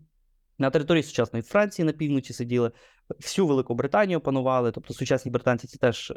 На 0.58 0.70
території 0.70 1.02
сучасної 1.02 1.42
Франції 1.42 1.86
на 1.86 1.92
півночі 1.92 2.32
сиділи, 2.32 2.70
всю 3.08 3.46
Велику 3.46 3.74
Британію 3.74 4.20
панували. 4.20 4.72
Тобто 4.72 4.94
сучасні 4.94 5.30
британці 5.30 5.66
це 5.66 5.78
теж 5.78 6.10
е, 6.10 6.14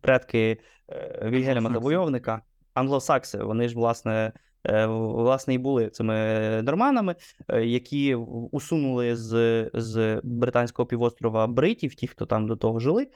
предки 0.00 0.58
е, 0.88 1.28
Вільгельма. 1.30 1.72
Завойовника. 1.72 2.42
Англосакси, 2.74 3.38
вони 3.38 3.68
ж, 3.68 3.74
власне, 3.74 4.32
власне, 4.86 5.54
і 5.54 5.58
були 5.58 5.90
цими 5.90 6.14
норманами, 6.62 7.14
е, 7.48 7.66
які 7.66 8.14
усунули 8.50 9.16
з, 9.16 9.30
з 9.74 10.20
британського 10.24 10.86
півострова 10.86 11.46
бритів, 11.46 11.94
ті, 11.94 12.06
хто 12.06 12.26
там 12.26 12.46
до 12.46 12.56
того 12.56 12.80
жили. 12.80 13.08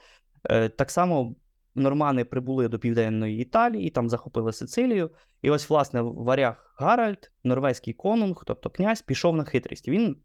Е, 0.49 0.69
Так 0.69 0.91
само 0.91 1.35
нормани 1.75 2.25
прибули 2.25 2.67
до 2.67 2.79
південної 2.79 3.37
Італії, 3.41 3.89
там 3.89 4.09
захопили 4.09 4.53
Сицилію. 4.53 5.11
І 5.41 5.49
ось, 5.49 5.69
власне, 5.69 6.01
варяг 6.01 6.75
Гаральд, 6.77 7.31
норвезький 7.43 7.93
конунг, 7.93 8.43
тобто 8.45 8.69
князь, 8.69 9.01
пішов 9.01 9.35
на 9.35 9.43
хитрість. 9.43 9.87
Він 9.87 10.17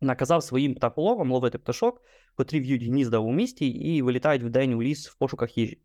наказав 0.00 0.42
своїм 0.42 0.74
птахоловам 0.74 1.32
ловити 1.32 1.58
пташок, 1.58 2.02
котрі 2.34 2.60
в'ють 2.60 2.82
гнізда 2.82 3.18
у 3.18 3.32
місті 3.32 3.68
і 3.68 4.02
вилітають 4.02 4.42
вдень 4.42 4.74
у 4.74 4.82
ліс 4.82 5.08
в 5.08 5.18
пошуках 5.18 5.58
їжі. 5.58 5.78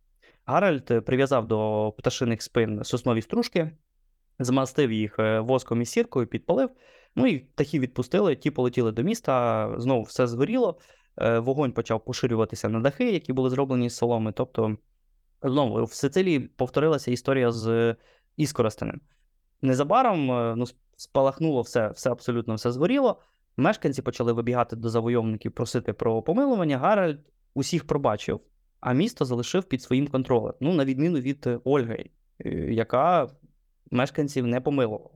Гаральд 0.45 0.91
е, 0.91 1.01
прив'язав 1.01 1.47
до 1.47 1.91
пташиних 1.97 2.41
спин 2.41 2.83
соснові 2.83 3.21
стружки, 3.21 3.71
змастив 4.39 4.91
їх 4.91 5.19
е, 5.19 5.39
воском 5.39 5.81
і 5.81 5.85
сіркою, 5.85 6.27
підпалив. 6.27 6.69
Ну 7.15 7.27
і 7.27 7.39
птахи 7.39 7.79
відпустили, 7.79 8.35
ті 8.35 8.51
полетіли 8.51 8.91
до 8.91 9.03
міста, 9.03 9.73
знову 9.77 10.03
все 10.03 10.27
згоріло. 10.27 10.79
е, 11.17 11.39
Вогонь 11.39 11.71
почав 11.71 12.05
поширюватися 12.05 12.69
на 12.69 12.79
дахи, 12.79 13.11
які 13.11 13.33
були 13.33 13.49
зроблені 13.49 13.89
з 13.89 13.95
соломи. 13.95 14.31
Тобто, 14.31 14.77
знову 15.43 15.83
в 15.83 15.93
Сицилії 15.93 16.39
повторилася 16.39 17.11
історія 17.11 17.51
з 17.51 17.95
Іскоростенем. 18.37 19.01
Незабаром 19.61 20.31
е, 20.31 20.55
ну, 20.55 20.65
спалахнуло 20.97 21.61
все, 21.61 21.89
все 21.89 22.11
абсолютно 22.11 22.55
все 22.55 22.71
згоріло. 22.71 23.21
Мешканці 23.57 24.01
почали 24.01 24.33
вибігати 24.33 24.75
до 24.75 24.89
завойовників, 24.89 25.51
просити 25.51 25.93
про 25.93 26.21
помилування. 26.21 26.77
Гаральд 26.77 27.19
усіх 27.53 27.87
пробачив, 27.87 28.41
а 28.79 28.93
місто 28.93 29.25
залишив 29.25 29.63
під 29.63 29.81
своїм 29.81 30.07
контролем. 30.07 30.53
Ну, 30.59 30.73
на 30.73 30.85
відміну 30.85 31.19
від 31.19 31.47
е, 31.47 31.59
Ольги, 31.63 32.09
е, 32.45 32.49
яка 32.73 33.27
мешканців 33.91 34.47
не 34.47 34.61
помилував. 34.61 35.11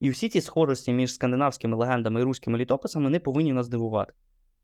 І 0.00 0.10
всі 0.10 0.28
ці 0.28 0.40
схожості 0.40 0.92
між 0.92 1.14
скандинавськими 1.14 1.76
легендами 1.76 2.20
і 2.20 2.24
руськими 2.24 2.58
літописами 2.58 3.10
не 3.10 3.20
повинні 3.20 3.52
нас 3.52 3.68
дивувати. 3.68 4.12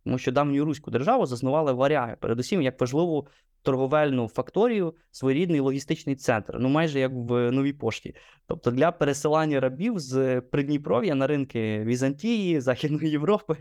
Тому 0.04 0.18
що 0.18 0.32
давню 0.32 0.64
руську 0.64 0.90
державу 0.90 1.26
заснували 1.26 1.72
варяги, 1.72 2.16
передусім 2.20 2.62
як 2.62 2.80
важливу 2.80 3.26
торговельну 3.62 4.28
факторію, 4.28 4.94
своєрідний 5.10 5.60
логістичний 5.60 6.16
центр, 6.16 6.56
ну 6.60 6.68
майже 6.68 7.00
як 7.00 7.12
в 7.14 7.52
новій 7.52 7.72
пошті. 7.72 8.14
Тобто 8.46 8.70
для 8.70 8.92
пересилання 8.92 9.60
рабів 9.60 9.98
з 9.98 10.40
Придніпров'я 10.40 11.14
на 11.14 11.26
ринки 11.26 11.84
Візантії, 11.84 12.60
Західної 12.70 13.10
Європи, 13.10 13.56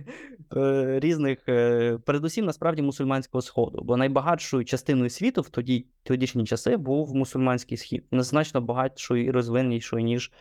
е, 0.55 0.99
різних, 0.99 1.39
е, 1.49 1.97
передусім 2.05 2.45
насправді 2.45 2.81
мусульманського 2.81 3.41
сходу. 3.41 3.81
Бо 3.83 3.97
найбагатшою 3.97 4.65
частиною 4.65 5.09
світу 5.09 5.41
в 5.41 5.49
тоді 5.49 5.85
тодішні 6.03 6.45
часи 6.45 6.77
був 6.77 7.15
мусульманський 7.15 7.77
схід, 7.77 8.05
значно 8.11 8.61
багатшою 8.61 9.25
і 9.25 9.31
розвиненішою, 9.31 10.03
ніж 10.03 10.31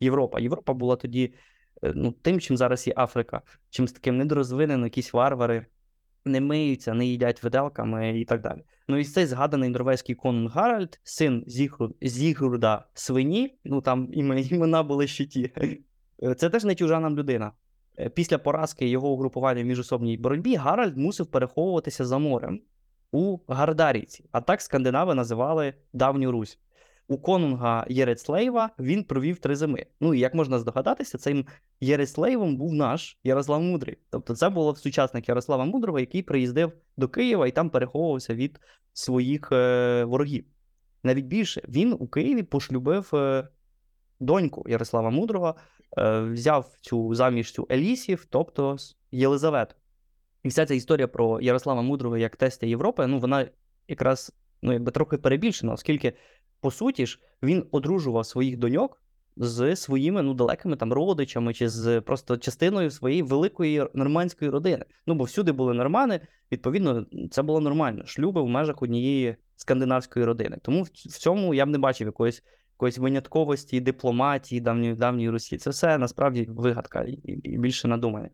Європа. 0.00 0.40
Європа 0.40 0.72
була 0.72 0.96
тоді 0.96 1.24
е, 1.24 1.53
ну, 1.82 2.12
тим, 2.12 2.40
чим 2.40 2.56
зараз 2.56 2.86
є 2.86 2.94
Африка, 2.96 3.42
чимось 3.70 3.92
таким 3.92 4.18
недорозвиненим, 4.18 4.84
якісь 4.84 5.12
варвари. 5.12 5.66
не 6.24 6.40
миються, 6.40 6.94
не 6.94 7.06
їдять 7.06 7.42
виделками 7.42 8.20
і 8.20 8.24
так 8.24 8.40
далі. 8.40 8.62
Ну 8.88 8.96
і 8.96 9.04
цей 9.04 9.26
згаданий 9.26 9.68
норвезький 9.68 10.14
конунг 10.14 10.52
Гаральд, 10.52 11.00
син 11.04 11.44
Зігру, 11.46 11.94
Зігруда 12.02 12.84
Свині, 12.94 13.58
ну 13.64 13.80
там 13.80 14.08
імена 14.12 14.82
були 14.82 15.06
ще 15.06 15.26
ті. 15.26 15.52
Це 16.36 16.50
теж 16.50 16.64
не 16.64 16.74
чужа 16.74 17.00
нам 17.00 17.16
людина. 17.16 17.52
Е, 17.98 18.08
після 18.08 18.38
поразки 18.38 18.88
його 18.88 19.08
угрупування 19.08 19.62
в 19.62 19.66
міжособній 19.66 20.16
боротьбі 20.16 20.54
Гаральд 20.54 20.96
мусив 20.96 21.26
переховуватися 21.26 22.04
за 22.04 22.18
морем 22.18 22.60
у 23.12 23.38
Гардарійці, 23.48 24.24
а 24.32 24.40
так 24.40 24.60
скандинави 24.60 25.14
називали 25.14 25.74
Давню 25.92 26.32
Русь. 26.32 26.58
У 27.08 27.18
конунга 27.18 27.86
Єрецлейва 27.88 28.70
він 28.78 29.04
провів 29.04 29.38
три 29.38 29.56
зими. 29.56 29.86
Ну 30.00 30.14
і 30.14 30.18
як 30.18 30.34
можна 30.34 30.58
здогадатися, 30.58 31.18
цим 31.18 31.46
Єрецлейвом 31.80 32.56
був 32.56 32.74
наш 32.74 33.18
Ярослав 33.24 33.62
Мудрий. 33.62 33.98
Тобто, 34.10 34.34
це 34.34 34.48
був 34.48 34.78
сучасник 34.78 35.28
Ярослава 35.28 35.64
Мудрого, 35.64 36.00
який 36.00 36.22
приїздив 36.22 36.72
до 36.96 37.08
Києва 37.08 37.46
і 37.46 37.50
там 37.50 37.70
переховувався 37.70 38.34
від 38.34 38.60
своїх 38.92 39.52
е, 39.52 40.04
ворогів. 40.04 40.44
Навіть 41.02 41.24
більше 41.24 41.62
він 41.68 41.96
у 41.98 42.08
Києві 42.08 42.42
пошлюбив 42.42 43.10
е, 43.14 43.48
доньку 44.20 44.64
Ярослава 44.68 45.10
Мудрого, 45.10 45.54
е, 45.98 46.20
взяв 46.20 46.76
цю 46.80 47.14
заміж 47.14 47.52
цю 47.52 47.66
Елісів, 47.70 48.26
тобто 48.30 48.76
Єлизавету. 49.12 49.74
І 50.42 50.48
вся 50.48 50.66
ця 50.66 50.74
історія 50.74 51.08
про 51.08 51.40
Ярослава 51.40 51.82
Мудрого 51.82 52.16
як 52.16 52.36
тестя 52.36 52.66
Європи, 52.66 53.06
ну 53.06 53.18
вона 53.18 53.48
якраз 53.88 54.32
ну, 54.62 54.72
якби 54.72 54.90
трохи 54.90 55.18
перебільшена, 55.18 55.72
оскільки, 55.72 56.12
по 56.64 56.70
суті 56.70 57.06
ж, 57.06 57.18
він 57.42 57.64
одружував 57.70 58.26
своїх 58.26 58.56
доньок 58.56 59.02
з 59.36 59.76
своїми 59.76 60.22
ну, 60.22 60.34
далекими 60.34 60.76
там 60.76 60.92
родичами 60.92 61.54
чи 61.54 61.68
з 61.68 62.00
просто 62.00 62.36
частиною 62.36 62.90
своєї 62.90 63.22
великої 63.22 63.86
нормандської 63.94 64.50
родини. 64.50 64.84
Ну, 65.06 65.14
бо 65.14 65.24
всюди 65.24 65.52
були 65.52 65.74
нормани, 65.74 66.20
відповідно, 66.52 67.06
це 67.30 67.42
було 67.42 67.60
нормально. 67.60 68.06
Шлюби 68.06 68.42
в 68.42 68.48
межах 68.48 68.82
однієї 68.82 69.36
скандинавської 69.56 70.24
родини. 70.24 70.58
Тому 70.62 70.82
в 70.82 70.88
цьому 70.90 71.54
я 71.54 71.66
б 71.66 71.68
не 71.68 71.78
бачив 71.78 72.06
якоїсь 72.06 72.42
якоїсь 72.74 72.98
винятковості, 72.98 73.80
дипломатії 73.80 74.60
давньої 74.60 74.94
давньої 74.94 75.30
Русі. 75.30 75.58
Це 75.58 75.70
все 75.70 75.98
насправді 75.98 76.46
вигадка 76.50 77.06
і, 77.24 77.58
більше 77.58 77.88
надумане. 77.88 78.30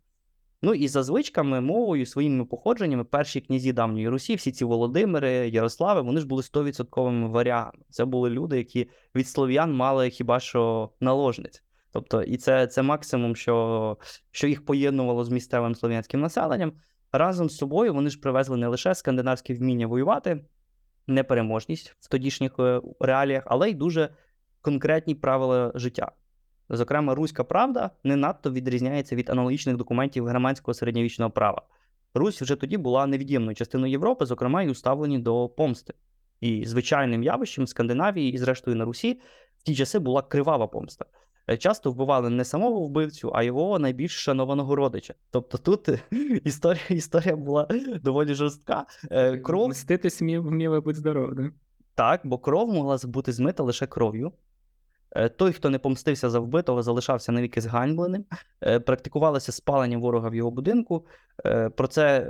Ну 0.62 0.74
і 0.74 0.88
за 0.88 1.02
звичками, 1.02 1.60
мовою, 1.60 2.06
своїми 2.06 2.44
походженнями, 2.44 3.04
перші 3.04 3.40
князі 3.40 3.72
давньої 3.72 4.08
Русі, 4.08 4.34
всі 4.34 4.52
ці 4.52 4.64
Володимири, 4.64 5.30
Ярослави, 5.30 6.00
вони 6.00 6.20
ж 6.20 6.26
були 6.26 6.42
100% 6.42 7.30
варягами. 7.30 7.84
Це 7.90 8.04
були 8.04 8.30
люди, 8.30 8.58
які 8.58 8.90
від 9.14 9.28
слов'ян 9.28 9.74
мали 9.74 10.10
хіба 10.10 10.40
що 10.40 10.90
наложниць. 11.00 11.62
Тобто, 11.92 12.22
і 12.22 12.36
це 12.36 12.66
це 12.66 12.82
максимум, 12.82 13.36
що 13.36 13.96
що 14.30 14.46
їх 14.46 14.64
поєднувало 14.64 15.24
з 15.24 15.28
місцевим 15.28 15.74
слов'янським 15.74 16.20
населенням. 16.20 16.72
Разом 17.12 17.50
з 17.50 17.56
собою 17.56 17.94
вони 17.94 18.10
ж 18.10 18.20
привезли 18.20 18.56
не 18.56 18.68
лише 18.68 18.94
скандинавське 18.94 19.54
вміння 19.54 19.86
воювати, 19.86 20.44
непереможність 21.06 21.96
в 22.00 22.08
тодішніх 22.08 22.58
е, 22.58 22.80
реаліях, 23.00 23.42
але 23.46 23.70
й 23.70 23.74
дуже 23.74 24.08
конкретні 24.60 25.14
правила 25.14 25.72
життя. 25.74 26.12
Зокрема, 26.70 27.14
руська 27.14 27.44
правда 27.44 27.90
не 28.04 28.16
надто 28.16 28.50
відрізняється 28.50 29.16
від 29.16 29.30
аналогічних 29.30 29.76
документів 29.76 30.26
громадського 30.26 30.74
середньовічного 30.74 31.30
права. 31.30 31.62
Русь 32.14 32.42
вже 32.42 32.56
тоді 32.56 32.76
була 32.76 33.06
невід'ємною 33.06 33.54
частиною 33.54 33.90
Європи, 33.90 34.26
зокрема, 34.26 34.62
й 34.62 34.68
уставлені 34.68 35.18
до 35.18 35.48
помсти. 35.48 35.94
І 36.40 36.66
звичайним 36.66 37.22
явищем 37.22 37.64
в 37.64 37.68
Скандинавії 37.68 38.32
і, 38.32 38.38
зрештою, 38.38 38.76
на 38.76 38.84
Русі 38.84 39.20
в 39.58 39.62
ті 39.62 39.74
часи 39.74 39.98
була 39.98 40.22
кривава 40.22 40.66
помста. 40.66 41.04
Е, 41.48 41.56
часто 41.56 41.90
вбивали 41.90 42.30
не 42.30 42.44
самого 42.44 42.80
вбивцю, 42.80 43.30
а 43.34 43.42
його 43.42 43.78
найбільш 43.78 44.12
шанованого 44.12 44.76
родича. 44.76 45.14
Тобто 45.30 45.58
тут 45.58 45.88
історія 46.44 46.84
історія 46.88 47.36
була 47.36 47.68
доволі 48.02 48.34
жорстка. 48.34 48.86
Е, 49.10 49.38
кров... 49.38 49.68
Мстити 49.68 50.10
смів, 50.10 50.42
вмів 50.42 50.82
будь 50.82 50.96
здоров, 50.96 51.34
да? 51.34 51.50
Так, 51.94 52.20
бо 52.24 52.38
кров 52.38 52.72
могла 52.74 52.98
бути 53.04 53.32
змита 53.32 53.62
лише 53.62 53.86
кров'ю. 53.86 54.32
Е, 55.16 55.28
той, 55.28 55.52
хто 55.52 55.70
не 55.70 55.78
помстився 55.78 56.30
за 56.30 56.40
вбитого, 56.40 56.82
залишався 56.82 57.32
навіки 57.32 57.60
зганьбленим. 57.60 58.24
Е, 58.62 58.80
практикувалося 58.80 59.52
спалення 59.52 59.98
ворога 59.98 60.28
в 60.28 60.34
його 60.34 60.50
будинку. 60.50 61.06
Е, 61.46 61.70
про 61.70 61.86
це 61.86 62.26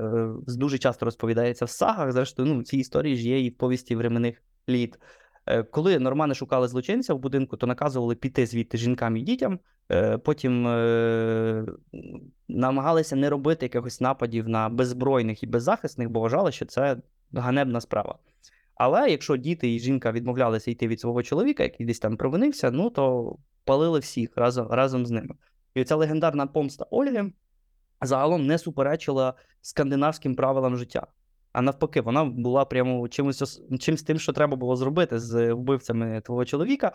дуже 0.46 0.78
часто 0.78 1.04
розповідається 1.04 1.64
в 1.64 1.70
сагах. 1.70 2.12
Зрештою, 2.12 2.54
ну, 2.54 2.62
ці 2.62 2.78
історії 2.78 3.16
ж 3.16 3.28
є 3.28 3.40
і 3.40 3.50
в 3.50 3.56
повісті 3.56 3.96
временних 3.96 4.42
літ. 4.68 4.98
Коли 5.70 5.98
нормани 5.98 6.34
шукали 6.34 6.68
злочинця 6.68 7.14
в 7.14 7.18
будинку, 7.18 7.56
то 7.56 7.66
наказували 7.66 8.14
піти 8.14 8.46
звідти 8.46 8.78
жінкам 8.78 9.16
і 9.16 9.22
дітям. 9.22 9.58
Потім 10.24 10.62
намагалися 12.48 13.16
не 13.16 13.30
робити 13.30 13.66
якихось 13.66 14.00
нападів 14.00 14.48
на 14.48 14.68
беззбройних 14.68 15.42
і 15.42 15.46
беззахисних, 15.46 16.10
бо 16.10 16.20
вважали, 16.20 16.52
що 16.52 16.66
це 16.66 16.96
ганебна 17.32 17.80
справа. 17.80 18.18
Але 18.80 19.10
якщо 19.10 19.36
діти 19.36 19.74
і 19.74 19.78
жінка 19.78 20.12
відмовлялися 20.12 20.70
йти 20.70 20.88
від 20.88 21.00
свого 21.00 21.22
чоловіка, 21.22 21.62
який 21.62 21.86
десь 21.86 21.98
там 21.98 22.16
провинився, 22.16 22.70
ну 22.70 22.90
то 22.90 23.36
палили 23.64 23.98
всіх 23.98 24.36
разом 24.36 24.68
разом 24.68 25.06
з 25.06 25.10
ними. 25.10 25.34
І 25.74 25.84
ця 25.84 25.96
легендарна 25.96 26.46
помста 26.46 26.86
Ольги 26.90 27.32
загалом 28.02 28.46
не 28.46 28.58
суперечила 28.58 29.34
скандинавським 29.60 30.34
правилам 30.34 30.76
життя. 30.76 31.06
А 31.52 31.62
навпаки, 31.62 32.00
вона 32.00 32.24
була 32.24 32.64
прямо 32.64 33.08
чимось 33.08 33.62
чимось 33.80 34.02
тим, 34.02 34.18
що 34.18 34.32
треба 34.32 34.56
було 34.56 34.76
зробити 34.76 35.18
з 35.18 35.52
вбивцями 35.52 36.20
твого 36.20 36.44
чоловіка. 36.44 36.92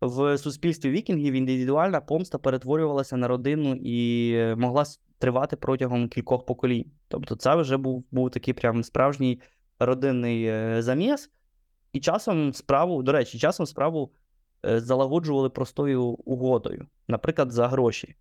В 0.00 0.38
суспільстві 0.38 0.90
вікінгів 0.90 1.34
індивідуальна 1.34 2.00
помста 2.00 2.38
перетворювалася 2.38 3.16
на 3.16 3.28
родину 3.28 3.78
і 3.82 4.36
могла 4.56 4.84
тривати 5.18 5.56
протягом 5.56 6.08
кількох 6.08 6.46
поколінь. 6.46 6.92
Тобто, 7.08 7.36
це 7.36 7.56
вже 7.56 7.76
був 7.76 8.04
був 8.10 8.30
такий 8.30 8.54
прям 8.54 8.84
справжній 8.84 9.40
родинний 9.86 10.44
е, 10.44 10.82
заміс, 10.82 11.30
і 11.92 12.00
часом 12.00 12.52
справу, 12.52 13.02
до 13.02 13.12
речі, 13.12 13.38
часом 13.38 13.66
справу 13.66 14.12
е, 14.66 14.80
залагоджували 14.80 15.50
простою 15.50 16.04
угодою, 16.04 16.86
наприклад, 17.08 17.52
за 17.52 17.68
гроші. 17.68 18.14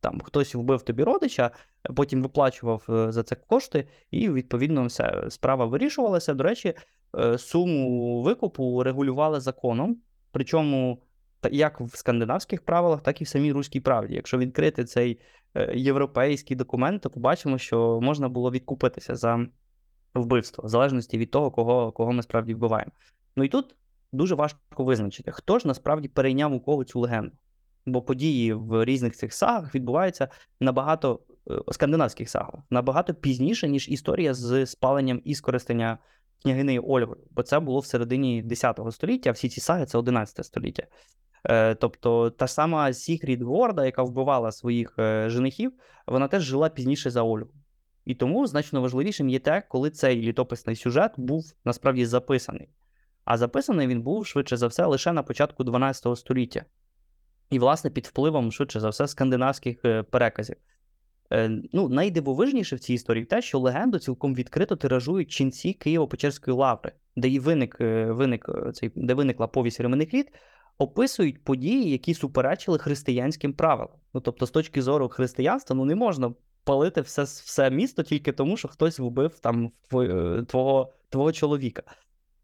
Там 0.00 0.20
хтось 0.20 0.54
вбив 0.54 0.82
тобі 0.82 1.02
родича, 1.02 1.50
потім 1.96 2.22
виплачував 2.22 2.86
е, 2.88 3.12
за 3.12 3.22
це 3.22 3.34
кошти, 3.34 3.88
і, 4.10 4.30
відповідно, 4.30 4.86
все, 4.86 5.24
справа 5.28 5.64
вирішувалася. 5.64 6.34
До 6.34 6.44
речі, 6.44 6.74
суму 7.38 8.22
викупу 8.22 8.82
регулювали 8.82 9.40
законом, 9.40 9.96
причому 10.32 11.02
як 11.50 11.80
в 11.80 11.96
скандинавських 11.96 12.64
правилах, 12.64 13.02
так 13.02 13.20
і 13.20 13.24
в 13.24 13.28
самій 13.28 13.52
руській 13.52 13.80
правді. 13.80 14.14
Якщо 14.14 14.38
відкрити 14.38 14.84
цей 14.84 15.20
європейський 15.74 16.56
документ, 16.56 17.02
то 17.02 17.10
побачимо, 17.10 17.58
що 17.58 18.00
можна 18.02 18.28
було 18.28 18.50
відкупитися 18.50 19.14
за 19.14 19.46
вбивство, 20.18 20.64
в 20.64 20.68
залежності 20.68 21.18
від 21.18 21.30
того, 21.30 21.50
кого 21.50 21.92
кого 21.92 22.12
ми 22.12 22.22
справді 22.22 22.54
вбиваємо. 22.54 22.92
Ну 23.36 23.44
і 23.44 23.48
тут 23.48 23.74
дуже 24.12 24.34
важко 24.34 24.84
визначити, 24.84 25.32
хто 25.32 25.58
ж 25.58 25.68
насправді 25.68 26.08
перейняв 26.08 26.52
у 26.52 26.60
кого 26.60 26.84
цю 26.84 27.00
легенду. 27.00 27.32
Бо 27.86 28.02
події 28.02 28.52
в 28.52 28.84
різних 28.84 29.16
цих 29.16 29.32
сагах 29.34 29.74
відбуваються 29.74 30.28
набагато 30.60 31.20
е, 31.50 31.72
скандинавських 31.72 32.30
сагах, 32.30 32.54
набагато 32.70 33.14
пізніше, 33.14 33.68
ніж 33.68 33.88
історія 33.88 34.34
з 34.34 34.66
спаленням 34.66 35.20
і 35.24 35.34
скористання 35.34 35.98
княгини 36.42 36.78
Ольгою. 36.78 37.20
Бо 37.30 37.42
це 37.42 37.60
було 37.60 37.80
в 37.80 37.86
середині 37.86 38.42
10 38.42 38.80
століття, 38.90 39.30
а 39.30 39.32
всі 39.32 39.48
ці 39.48 39.60
саги 39.60 39.86
це 39.86 39.98
11 39.98 40.46
століття. 40.46 40.86
Е, 41.44 41.74
тобто 41.74 42.30
та 42.30 42.46
сама 42.46 42.92
Сігрід 42.92 43.42
Ворда, 43.42 43.84
яка 43.84 44.02
вбивала 44.02 44.52
своїх 44.52 44.94
е, 44.98 45.30
женихів, 45.30 45.72
вона 46.06 46.28
теж 46.28 46.42
жила 46.42 46.68
пізніше 46.68 47.10
за 47.10 47.22
Ольгу. 47.22 47.50
І 48.08 48.14
тому 48.14 48.46
значно 48.46 48.80
важливішим 48.80 49.28
є 49.28 49.38
те, 49.38 49.62
коли 49.68 49.90
цей 49.90 50.22
літописний 50.22 50.76
сюжет 50.76 51.12
був 51.16 51.52
насправді 51.64 52.06
записаний. 52.06 52.68
А 53.24 53.38
записаний 53.38 53.86
він 53.86 54.02
був 54.02 54.26
швидше 54.26 54.56
за 54.56 54.66
все 54.66 54.86
лише 54.86 55.12
на 55.12 55.22
початку 55.22 55.64
12 55.64 56.18
століття. 56.18 56.64
І, 57.50 57.58
власне, 57.58 57.90
під 57.90 58.06
впливом, 58.06 58.52
швидше 58.52 58.80
за 58.80 58.88
все, 58.88 59.08
скандинавських 59.08 59.84
е, 59.84 60.02
переказів. 60.02 60.56
Е, 61.32 61.50
ну, 61.72 61.88
Найдивовижніше 61.88 62.76
в 62.76 62.78
цій 62.78 62.94
історії 62.94 63.24
те, 63.24 63.42
що 63.42 63.58
легенду 63.58 63.98
цілком 63.98 64.34
відкрито 64.34 64.76
тиражують 64.76 65.30
ченці 65.30 65.76
Києво-Печерської 65.80 66.54
лаври, 66.54 66.92
де 67.16 67.28
і 67.28 67.38
виник, 67.38 67.76
е, 67.80 68.12
виник 68.12 68.50
цей, 68.74 68.90
де 68.94 69.14
виникла 69.14 69.46
повість 69.46 69.80
ременних 69.80 70.14
літ, 70.14 70.26
описують 70.78 71.44
події, 71.44 71.90
які 71.90 72.14
суперечили 72.14 72.78
християнським 72.78 73.52
правилам. 73.52 73.94
Ну, 74.14 74.20
тобто, 74.20 74.46
з 74.46 74.50
точки 74.50 74.82
зору 74.82 75.08
християнства, 75.08 75.76
ну 75.76 75.84
не 75.84 75.94
можна 75.94 76.34
палити 76.68 77.00
все 77.00 77.22
все 77.22 77.70
місто 77.70 78.02
тільки 78.02 78.32
тому, 78.32 78.56
що 78.56 78.68
хтось 78.68 78.98
вбив 78.98 79.38
там 79.38 79.72
е, 79.94 80.42
твого 80.48 80.92
твого 81.08 81.32
чоловіка. 81.32 81.82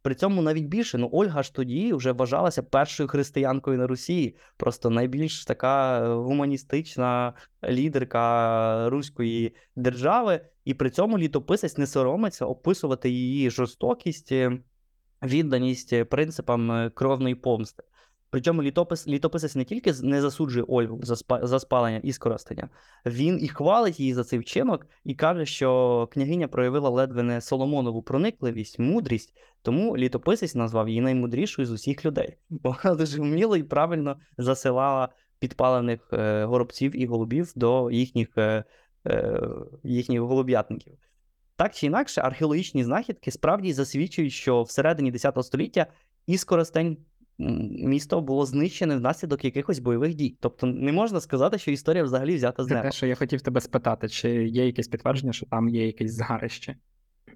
При 0.02 0.14
цьому 0.14 0.42
навіть 0.42 0.64
більше, 0.64 0.98
ну 0.98 1.08
Ольга 1.12 1.42
ж 1.42 1.54
тоді 1.54 1.92
вже 1.92 2.12
вважалася 2.12 2.62
першою 2.62 3.08
християнкою 3.08 3.78
на 3.78 3.86
Росії, 3.86 4.36
просто 4.56 4.90
найбільш 4.90 5.44
така 5.44 6.06
гуманістична 6.14 7.32
лідерка 7.64 8.88
руської 8.90 9.56
держави, 9.76 10.40
і 10.64 10.74
при 10.74 10.90
цьому 10.90 11.18
літописець 11.18 11.78
не 11.78 11.86
соромиться 11.86 12.46
описувати 12.46 13.10
її 13.10 13.50
жорстокість, 13.50 14.32
відданість 15.22 16.04
принципам 16.04 16.90
кровної 16.94 17.34
помсти. 17.34 17.82
Причому 18.34 18.62
літопис, 18.62 19.08
літописець 19.08 19.54
не 19.54 19.64
тільки 19.64 19.92
не 20.02 20.20
засуджує 20.20 20.64
Ольгу 20.68 21.00
за, 21.02 21.16
спа, 21.16 21.46
за 21.46 21.60
спалення 21.60 22.00
і 22.04 22.12
скористання, 22.12 22.68
він 23.06 23.38
і 23.42 23.48
хвалить 23.48 24.00
її 24.00 24.14
за 24.14 24.24
цей 24.24 24.38
вчинок 24.38 24.86
і 25.04 25.14
каже, 25.14 25.46
що 25.46 26.08
княгиня 26.12 26.48
проявила 26.48 26.90
ледве 26.90 27.22
не 27.22 27.40
Соломонову 27.40 28.02
проникливість, 28.02 28.78
мудрість, 28.78 29.36
тому 29.62 29.96
літописець 29.96 30.54
назвав 30.54 30.88
її 30.88 31.00
наймудрішою 31.00 31.66
з 31.66 31.70
усіх 31.70 32.04
людей. 32.04 32.36
Бо 32.50 32.76
вона 32.84 32.96
дуже 32.96 33.20
вміло 33.20 33.56
і 33.56 33.62
правильно 33.62 34.16
засилала 34.38 35.08
підпалених 35.38 36.08
е, 36.12 36.44
горобців 36.44 37.02
і 37.02 37.06
голубів 37.06 37.52
до 37.56 37.90
їхніх, 37.90 38.28
е, 38.38 38.64
е, 39.06 39.40
їхніх 39.84 40.20
голуб'ятників. 40.20 40.94
Так 41.56 41.74
чи 41.74 41.86
інакше, 41.86 42.20
археологічні 42.20 42.84
знахідки 42.84 43.30
справді 43.30 43.72
засвідчують, 43.72 44.32
що 44.32 44.62
всередині 44.62 45.12
X 45.12 45.42
століття 45.42 45.86
Іскоростень 46.26 46.96
місто 47.38 48.20
було 48.20 48.46
знищене 48.46 48.96
внаслідок 48.96 49.44
якихось 49.44 49.78
бойових 49.78 50.14
дій. 50.14 50.36
Тобто 50.40 50.66
не 50.66 50.92
можна 50.92 51.20
сказати, 51.20 51.58
що 51.58 51.70
історія 51.70 52.04
взагалі 52.04 52.36
взята 52.36 52.64
з 52.64 52.68
Це 52.68 52.74
неба. 52.74 52.86
те, 52.86 52.92
що 52.92 53.06
я 53.06 53.14
хотів 53.14 53.40
тебе 53.40 53.60
спитати, 53.60 54.08
чи 54.08 54.48
є 54.48 54.66
якесь 54.66 54.88
підтвердження, 54.88 55.32
що 55.32 55.46
там 55.46 55.68
є 55.68 55.86
якесь 55.86 56.14
згарище? 56.14 56.76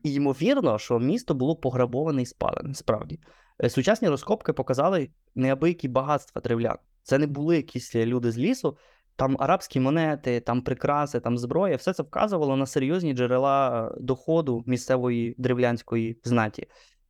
І 0.02 0.12
ймовірно, 0.12 0.78
що 0.78 0.98
місто 0.98 1.34
було 1.34 1.56
пограбоване 1.56 2.22
і 2.22 2.26
спалене. 2.26 2.74
Справді, 2.74 3.18
Е, 3.64 3.70
сучасні 3.70 4.08
розкопки 4.08 4.52
показали 4.52 5.08
неабиякі 5.34 5.88
багатства 5.88 6.40
древлян. 6.42 6.76
Це 7.02 7.18
не 7.18 7.26
були 7.26 7.56
якісь 7.56 7.94
люди 7.96 8.32
з 8.32 8.38
лісу. 8.38 8.76
Там 9.16 9.36
арабські 9.40 9.80
монети, 9.80 10.40
там 10.40 10.62
прикраси, 10.62 11.20
там 11.20 11.38
зброя, 11.38 11.76
все 11.76 11.92
це 11.92 12.02
вказувало 12.02 12.56
на 12.56 12.66
серйозні 12.66 13.14
джерела 13.14 13.86
е, 13.88 13.96
доходу 14.00 14.64
місцевої 14.66 15.34
древлянської 15.38 16.20
знаті. 16.24 16.66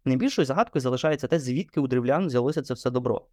Найбільшою 0.09 0.47
загадкою 0.47 0.81
залишається 0.81 1.27
те, 1.27 1.39
звідки 1.39 1.81
у 1.81 1.87
древлян 1.87 2.27
взялося 2.27 2.63
це 2.63 2.75
все 2.75 2.91
добро. 2.91 3.27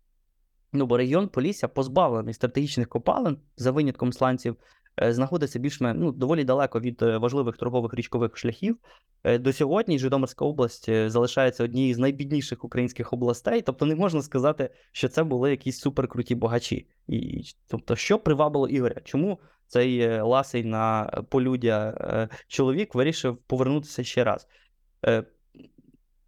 Ну, 0.74 0.86
бо 0.86 0.98
регіон 0.98 1.28
Полісся 1.28 1.68
позбавлений 1.68 2.34
стратегічних 2.34 2.90
копалин, 2.90 3.38
за 3.58 3.72
винятком 3.72 4.14
сланців, 4.14 4.56
е, 5.02 5.14
знаходиться 5.14 5.60
більш 5.60 5.82
ну, 5.82 6.12
доволі 6.12 6.44
далеко 6.44 6.80
від 6.80 7.02
е, 7.02 7.18
важливих 7.18 7.58
торгових 7.58 7.94
річкових 7.94 8.38
шляхів. 8.38 8.78
Е, 9.24 9.38
До 9.38 9.54
сьогодні 9.54 10.00
Житомирська 10.00 10.46
область 10.46 11.10
залишається 11.10 11.64
однією 11.64 11.96
з 11.96 11.98
найбідніших 11.98 12.64
українських 12.64 13.14
областей, 13.14 13.62
тобто 13.62 13.86
не 13.86 13.96
можна 13.96 14.22
сказати, 14.22 14.70
що 14.92 15.08
це 15.08 15.24
були 15.24 15.52
якісь 15.52 15.80
суперкруті 15.80 16.36
багачі. 16.36 16.88
І, 17.08 17.44
тобто, 17.68 17.96
що 17.96 18.20
привабило 18.20 18.68
Ігоря? 18.68 19.02
Чому 19.04 19.40
цей 19.68 20.22
ласий 20.22 20.64
на 20.64 21.04
полюдя 21.30 22.30
чоловік 22.48 22.96
вирішив 22.96 23.38
повернутися 23.38 24.04
ще 24.04 24.24
раз? 24.24 24.48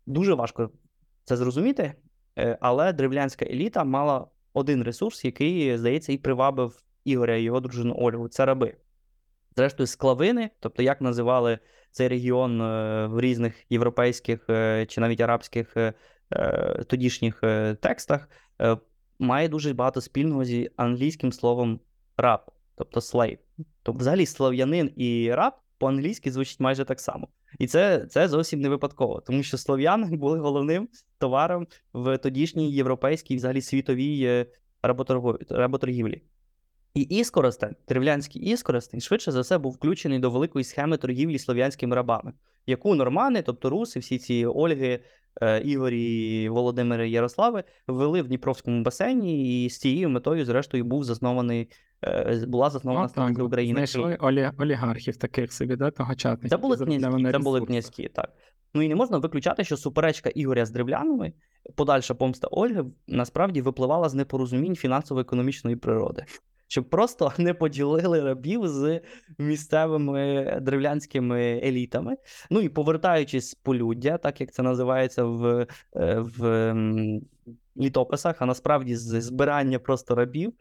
Дуже 0.08 0.34
важко 0.34 0.72
це 1.24 1.38
зрозуміти, 1.38 1.94
е, 2.38 2.58
але 2.62 2.94
древлянська 2.94 3.46
еліта 3.46 3.84
мала 3.84 4.28
один 4.54 4.84
ресурс, 4.84 5.26
який, 5.26 5.78
здається, 5.78 6.14
і 6.14 6.18
привабив 6.18 6.82
Ігоря 7.06 7.36
і 7.36 7.44
його 7.44 7.60
дружину 7.60 7.96
Ольгу 7.98 8.28
це 8.28 8.46
раби. 8.46 8.78
Зрештою, 9.56 9.88
склавини, 9.88 10.50
тобто 10.60 10.84
як 10.84 11.02
називали 11.02 11.60
цей 11.92 12.08
регіон 12.08 12.62
е, 12.62 13.08
в 13.08 13.22
різних 13.22 13.66
європейських 13.70 14.50
е, 14.50 14.86
чи 14.86 15.02
навіть 15.02 15.22
арабських 15.22 15.78
тодішніх 16.88 17.42
текстах, 17.80 18.30
має 19.20 19.50
дуже 19.50 19.74
багато 19.74 20.02
спільного 20.02 20.46
зі 20.46 20.72
англійським 20.76 21.32
словом 21.32 21.80
раб, 22.18 22.52
тобто 22.76 23.00
slave. 23.00 23.38
Тобто, 23.84 24.00
взагалі, 24.00 24.26
слав'янин 24.26 24.92
і 24.96 25.34
раб 25.34 25.54
по-англійськи 25.78 26.32
звучить 26.32 26.60
майже 26.60 26.86
так 26.86 27.00
само. 27.00 27.28
І 27.60 27.68
це, 27.68 28.06
це 28.10 28.28
зовсім 28.28 28.62
не 28.62 28.70
випадково, 28.70 29.22
тому 29.22 29.44
що 29.44 29.58
слов'яни 29.58 30.18
були 30.18 30.40
головним 30.40 30.90
товаром 31.18 31.68
в 31.94 32.18
тодішній 32.18 32.72
європейській, 32.72 33.36
взагалі 33.36 33.62
світовій 33.62 34.24
е, 34.24 34.46
работоргівлі. 35.50 36.22
І 36.94 37.02
іскоростень, 37.02 37.76
древлянський 37.88 38.42
іскоростень, 38.42 39.02
швидше 39.02 39.32
за 39.32 39.42
все 39.42 39.58
був 39.58 39.74
включений 39.74 40.20
до 40.20 40.30
великої 40.30 40.66
схеми 40.66 40.98
торгівлі 40.98 41.40
слов'янськими 41.40 41.96
рабами, 41.96 42.34
яку 42.68 42.96
нормани, 42.96 43.42
тобто 43.42 43.70
руси, 43.70 44.00
всі 44.00 44.18
ці 44.18 44.46
Ольги, 44.46 45.00
е, 45.42 45.62
Ігорі, 45.62 46.50
Володимири, 46.50 47.10
Ярослави, 47.10 47.64
ввели 47.88 48.22
в 48.22 48.28
Дніпровському 48.28 48.84
басейні, 48.84 49.66
і 49.66 49.70
з 49.70 49.78
цією 49.80 50.10
метою, 50.10 50.46
зрештою, 50.46 50.84
був 50.84 51.04
заснований, 51.04 51.70
е, 52.04 52.46
була 52.48 52.70
заснована 52.70 53.10
столиця 53.10 53.44
України. 53.44 53.74
знайшли 53.74 54.18
олі... 54.20 54.52
олігархів 54.58 55.18
таких 55.18 55.54
собі, 55.54 55.76
да, 55.76 55.92
тогочасних. 55.92 56.50
Це 56.50 56.58
були 56.58 56.78
князькі, 56.78 57.32
це 57.32 57.40
були 57.40 57.62
князькі, 57.62 58.08
так. 58.08 58.30
Ну 58.74 58.82
і 58.82 58.88
не 58.88 58.96
можна 58.96 59.18
виключати, 59.18 59.64
що 59.64 59.78
суперечка 59.78 60.30
Ігоря 60.30 60.66
з 60.66 60.72
древлянами, 60.72 61.34
подальша 61.76 62.14
помста 62.14 62.48
Ольги, 62.52 62.86
насправді 63.08 63.62
випливала 63.62 64.10
з 64.10 64.14
непорозумінь 64.14 64.76
фінансово-економічної 64.76 65.76
природи. 65.76 66.26
Щоб 66.68 66.90
просто 66.90 67.34
не 67.38 67.54
поділили 67.54 68.22
рабів 68.22 68.68
з 68.68 69.02
місцевими 69.38 70.54
древлянськими 70.62 71.62
елітами. 71.64 72.18
Ну 72.50 72.62
і 72.62 72.70
повертаючись 72.70 73.50
з 73.50 73.56
полюддя, 73.56 74.18
так 74.18 74.42
як 74.42 74.52
це 74.52 74.64
називається 74.64 75.24
в, 75.24 75.68
е, 75.96 76.20
в 76.20 76.74
літописах, 77.78 78.36
а 78.40 78.46
насправді 78.46 78.96
з 78.96 79.22
збирання 79.22 79.80
просто 79.80 80.16
рабів, 80.16 80.54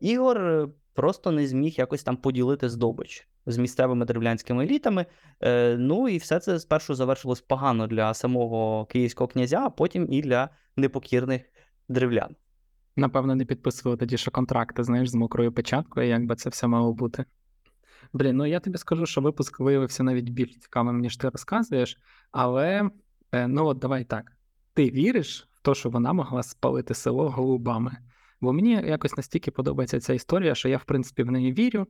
Ігор 0.00 0.68
просто 0.94 1.32
не 1.32 1.46
зміг 1.46 1.74
якось 1.76 2.02
там 2.02 2.16
поділити 2.16 2.68
здобич 2.68 3.28
з 3.46 3.58
місцевими 3.58 4.04
древлянськими 4.04 4.64
елітами. 4.64 5.06
Е, 5.40 5.76
ну 5.78 6.08
і 6.08 6.18
все 6.18 6.40
це 6.40 6.60
спершу 6.60 6.94
завершилось 6.94 7.40
погано 7.40 7.86
для 7.86 8.14
самого 8.14 8.86
київського 8.86 9.28
князя, 9.28 9.60
а 9.64 9.70
потім 9.70 10.12
і 10.12 10.22
для 10.22 10.48
непокірних 10.76 11.42
древлян. 11.88 12.36
Напевно, 12.96 13.34
не 13.34 13.44
підписували 13.44 13.96
тоді 13.96 14.16
ще 14.16 14.30
контракти, 14.30 14.84
знаєш, 14.84 15.08
з 15.08 15.14
мокрою 15.14 15.52
печаткою, 15.52 16.08
як 16.08 16.26
би 16.26 16.36
це 16.36 16.50
все 16.50 16.66
мало 16.66 16.92
бути. 16.92 17.24
Блін, 18.12 18.36
ну 18.36 18.46
я 18.46 18.60
тобі 18.60 18.78
скажу, 18.78 19.06
що 19.06 19.20
випуск 19.20 19.60
виявився 19.60 20.02
навіть 20.02 20.28
більш 20.28 20.58
цікавим, 20.58 21.00
ніж 21.00 21.16
ти 21.16 21.28
розказуєш, 21.28 21.98
але 22.30 22.90
е, 23.32 23.48
ну 23.48 23.66
от 23.66 23.78
давай 23.78 24.04
так. 24.04 24.32
Ти 24.74 24.90
віриш 24.90 25.48
в 25.54 25.62
те, 25.62 25.74
що 25.74 25.90
вона 25.90 26.12
могла 26.12 26.42
спалити 26.42 26.94
село 26.94 27.30
голубами? 27.30 27.96
Бо 28.40 28.52
мені 28.52 28.70
якось 28.70 29.16
настільки 29.16 29.50
подобається 29.50 30.00
ця 30.00 30.12
історія, 30.12 30.54
що 30.54 30.68
я, 30.68 30.76
в 30.76 30.84
принципі, 30.84 31.22
в 31.22 31.30
неї 31.30 31.52
вірю. 31.52 31.86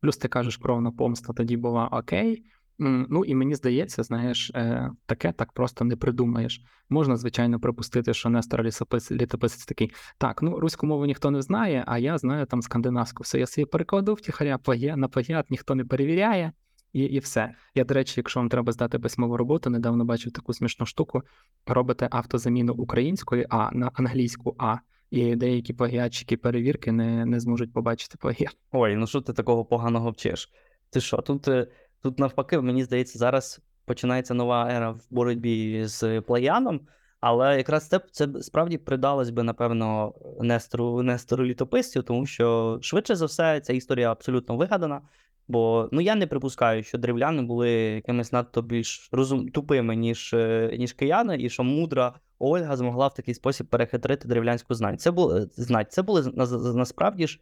Плюс 0.00 0.16
ти 0.16 0.28
кажеш, 0.28 0.56
кровна 0.56 0.90
помста 0.90 1.32
тоді 1.32 1.56
була 1.56 1.88
окей. 1.88 2.44
Ну 2.78 3.24
і 3.24 3.34
мені 3.34 3.54
здається, 3.54 4.02
знаєш, 4.02 4.50
е, 4.54 4.90
таке 5.06 5.32
так 5.32 5.52
просто 5.52 5.84
не 5.84 5.96
придумаєш. 5.96 6.60
Можна, 6.88 7.16
звичайно, 7.16 7.60
припустити, 7.60 8.14
що 8.14 8.28
Нестор 8.28 8.62
лісопис, 8.62 9.12
літописець 9.12 9.64
такий. 9.64 9.92
Так, 10.18 10.42
ну 10.42 10.60
руську 10.60 10.86
мову 10.86 11.06
ніхто 11.06 11.30
не 11.30 11.42
знає, 11.42 11.84
а 11.86 11.98
я 11.98 12.18
знаю 12.18 12.46
там 12.46 12.62
скандинавську. 12.62 13.22
Все, 13.22 13.38
я 13.38 13.46
собі 13.46 13.64
перекладу 13.64 14.14
втіхаря, 14.14 14.58
плагіат 14.58 14.96
на 14.96 15.08
плагіат 15.08 15.50
ніхто 15.50 15.74
не 15.74 15.84
перевіряє, 15.84 16.52
і, 16.92 17.00
і 17.00 17.18
все. 17.18 17.54
Я, 17.74 17.84
до 17.84 17.94
речі, 17.94 18.14
якщо 18.16 18.40
вам 18.40 18.48
треба 18.48 18.72
здати 18.72 18.98
письмову 18.98 19.36
роботу, 19.36 19.70
недавно 19.70 20.04
бачив 20.04 20.32
таку 20.32 20.52
смішну 20.52 20.86
штуку. 20.86 21.22
Робите 21.66 22.08
автозаміну 22.10 22.72
української 22.72 23.46
А 23.50 23.70
на 23.72 23.90
англійську 23.94 24.56
А, 24.58 24.76
і 25.10 25.36
деякі 25.36 25.72
плагіатчики 25.72 26.36
перевірки 26.36 26.92
не, 26.92 27.26
не 27.26 27.40
зможуть 27.40 27.72
побачити 27.72 28.16
плагіат. 28.20 28.56
Ой, 28.72 28.96
ну 28.96 29.06
що 29.06 29.20
ти 29.20 29.32
такого 29.32 29.64
поганого 29.64 30.10
вчиш? 30.10 30.50
Ти 30.90 31.00
що, 31.00 31.16
тут, 31.16 31.48
е, 31.48 31.66
тут 32.06 32.18
навпаки, 32.18 32.60
мені 32.60 32.84
здається, 32.84 33.18
зараз 33.18 33.60
починається 33.84 34.34
нова 34.34 34.70
ера 34.70 34.90
в 34.90 35.00
боротьбі 35.10 35.84
з 35.84 36.20
плагіаном, 36.20 36.80
але 37.20 37.56
якраз 37.56 37.88
це, 37.88 38.00
це 38.10 38.28
справді 38.40 38.78
придалось 38.78 39.30
би, 39.30 39.42
напевно, 39.42 40.14
Нестору, 40.40 41.02
Нестору 41.02 41.44
літописцю, 41.44 42.02
тому 42.02 42.26
що 42.26 42.78
швидше 42.82 43.16
за 43.16 43.26
все 43.26 43.60
ця 43.60 43.72
історія 43.72 44.12
абсолютно 44.12 44.56
вигадана. 44.56 45.00
Бо 45.48 45.88
ну 45.92 46.00
я 46.00 46.14
не 46.14 46.26
припускаю, 46.26 46.82
що 46.82 46.98
древляни 46.98 47.42
були 47.42 47.70
якимись 47.70 48.32
надто 48.32 48.62
більш 48.62 49.08
розум... 49.12 49.48
тупими, 49.48 49.96
ніж, 49.96 50.34
е, 50.34 50.76
ніж 50.78 50.92
кияни, 50.92 51.36
і 51.40 51.50
що 51.50 51.64
мудра 51.64 52.14
Ольга 52.38 52.76
змогла 52.76 53.06
в 53.06 53.14
такий 53.14 53.34
спосіб 53.34 53.66
перехитрити 53.66 54.28
древлянську 54.28 54.74
знань. 54.74 54.98
Це 54.98 55.10
було 55.10 55.40
знать. 55.40 55.92
Це 55.92 56.02
були 56.02 56.32
на- 56.34 56.46
насправді 56.74 57.26
ж 57.26 57.40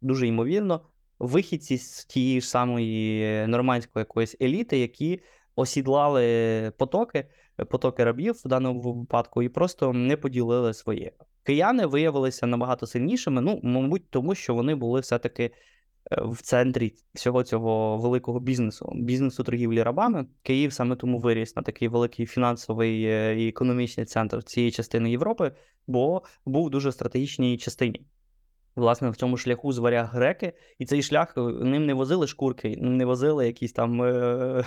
дуже 0.00 0.26
ймовірно 0.26 0.80
вихідці 1.22 1.78
з 1.78 2.04
тієї 2.04 2.40
ж 2.40 2.48
самої 2.48 3.46
нормандської 3.46 4.00
якоїсь 4.00 4.36
еліти, 4.40 4.78
які 4.78 5.20
осідлали 5.56 6.72
потоки, 6.78 7.26
потоки 7.70 8.04
рабів 8.04 8.34
в 8.44 8.48
даному 8.48 8.80
випадку, 8.80 9.42
і 9.42 9.48
просто 9.48 9.92
не 9.92 10.16
поділили 10.16 10.74
своє. 10.74 11.12
Кияни 11.42 11.86
виявилися 11.86 12.46
набагато 12.46 12.86
сильнішими. 12.86 13.40
Ну, 13.40 13.60
мабуть, 13.62 14.10
тому 14.10 14.34
що 14.34 14.54
вони 14.54 14.74
були 14.74 15.00
все-таки 15.00 15.44
е, 15.44 15.50
в 16.24 16.42
центрі 16.42 16.94
всього 17.14 17.42
цього 17.42 17.98
великого 17.98 18.40
бізнесу, 18.40 18.92
бізнесу 18.94 19.44
торгівлі 19.44 19.82
рабами. 19.82 20.26
Київ 20.42 20.72
саме 20.72 20.96
тому 20.96 21.18
виріс 21.18 21.56
на 21.56 21.62
такий 21.62 21.88
великий 21.88 22.26
фінансовий 22.26 23.04
е, 23.04 23.42
і 23.44 23.48
економічний 23.48 24.06
центр 24.06 24.42
цієї 24.42 24.72
частини 24.72 25.10
Європи, 25.10 25.52
бо 25.86 26.22
був 26.46 26.70
дуже 26.70 26.92
стратегічній 26.92 27.58
частині. 27.58 28.06
Власне, 28.76 29.10
в 29.10 29.16
цьому 29.16 29.36
шляху 29.36 29.72
з 29.72 29.78
варяг 29.78 30.10
греки, 30.12 30.52
і 30.78 30.86
цей 30.86 31.02
шлях 31.02 31.34
е, 31.36 31.40
ним 31.40 31.86
не 31.86 31.94
возили 31.94 32.26
шкурки, 32.26 32.76
не 32.80 33.04
возили 33.04 33.46
якийсь 33.46 33.72
там 33.72 34.02
е- 34.02 34.64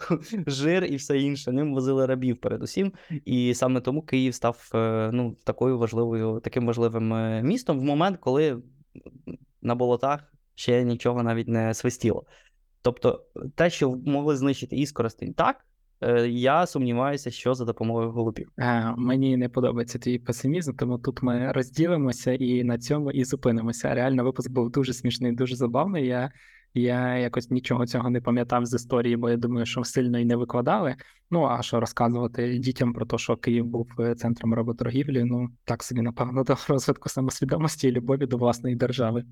жир 0.46 0.84
і 0.84 0.96
все 0.96 1.18
інше. 1.18 1.52
Ним 1.52 1.74
возили 1.74 2.06
рабів 2.06 2.36
передусім. 2.36 2.92
І 3.24 3.54
саме 3.54 3.80
тому 3.80 4.02
Київ 4.02 4.34
став 4.34 4.70
е, 4.74 5.10
ну, 5.12 5.36
такою 5.44 5.78
важливою, 5.78 6.40
таким 6.40 6.66
важливим 6.66 7.14
е, 7.14 7.42
містом 7.42 7.80
в 7.80 7.82
момент, 7.82 8.18
коли 8.20 8.62
на 9.62 9.74
болотах 9.74 10.32
ще 10.54 10.84
нічого 10.84 11.22
навіть 11.22 11.48
не 11.48 11.74
свистіло. 11.74 12.24
Тобто, 12.82 13.24
те, 13.54 13.70
що 13.70 13.90
могли 13.90 14.36
знищити 14.36 14.76
Іскоростень 14.76 15.34
так, 15.34 15.56
е, 15.56 15.67
я 16.28 16.66
сумніваюся, 16.66 17.30
що 17.30 17.54
за 17.54 17.64
допомогою 17.64 18.10
голубів. 18.10 18.50
Е, 18.58 18.94
Мені 18.96 19.36
не 19.36 19.48
подобається 19.48 19.98
твій 19.98 20.18
песимізм, 20.18 20.72
тому 20.72 20.98
тут 20.98 21.22
ми 21.22 21.52
розділимося 21.52 22.32
і 22.32 22.64
на 22.64 22.78
цьому 22.78 23.10
і 23.10 23.24
зупинимося. 23.24 23.94
Реально, 23.94 24.24
випуск 24.24 24.50
був 24.50 24.70
дуже 24.70 24.92
смішний, 24.92 25.32
дуже 25.32 25.56
забавний. 25.56 26.06
Я, 26.06 26.32
я 26.74 27.16
якось 27.16 27.50
нічого 27.50 27.86
цього 27.86 28.10
не 28.10 28.20
пам'ятав 28.20 28.66
з 28.66 28.74
історії, 28.74 29.16
бо 29.16 29.30
я 29.30 29.36
думаю, 29.36 29.66
що 29.66 29.84
сильно 29.84 30.18
і 30.18 30.24
не 30.24 30.36
викладали. 30.36 30.96
Ну 31.30 31.44
а 31.44 31.62
що 31.62 31.80
розказувати 31.80 32.58
дітям 32.58 32.92
про 32.92 33.06
те, 33.06 33.18
що 33.18 33.36
Київ 33.36 33.66
був 33.66 33.88
е, 34.00 34.14
центром 34.14 34.54
работоргівлі, 34.54 35.24
ну 35.24 35.48
так 35.64 35.82
собі, 35.82 36.02
напевно, 36.02 36.44
до 36.44 36.56
розвитку 36.68 37.08
самосвідомості 37.08 37.88
і 37.88 37.92
любові 37.92 38.26
до 38.26 38.36
власної 38.36 38.76
держави. 38.76 39.24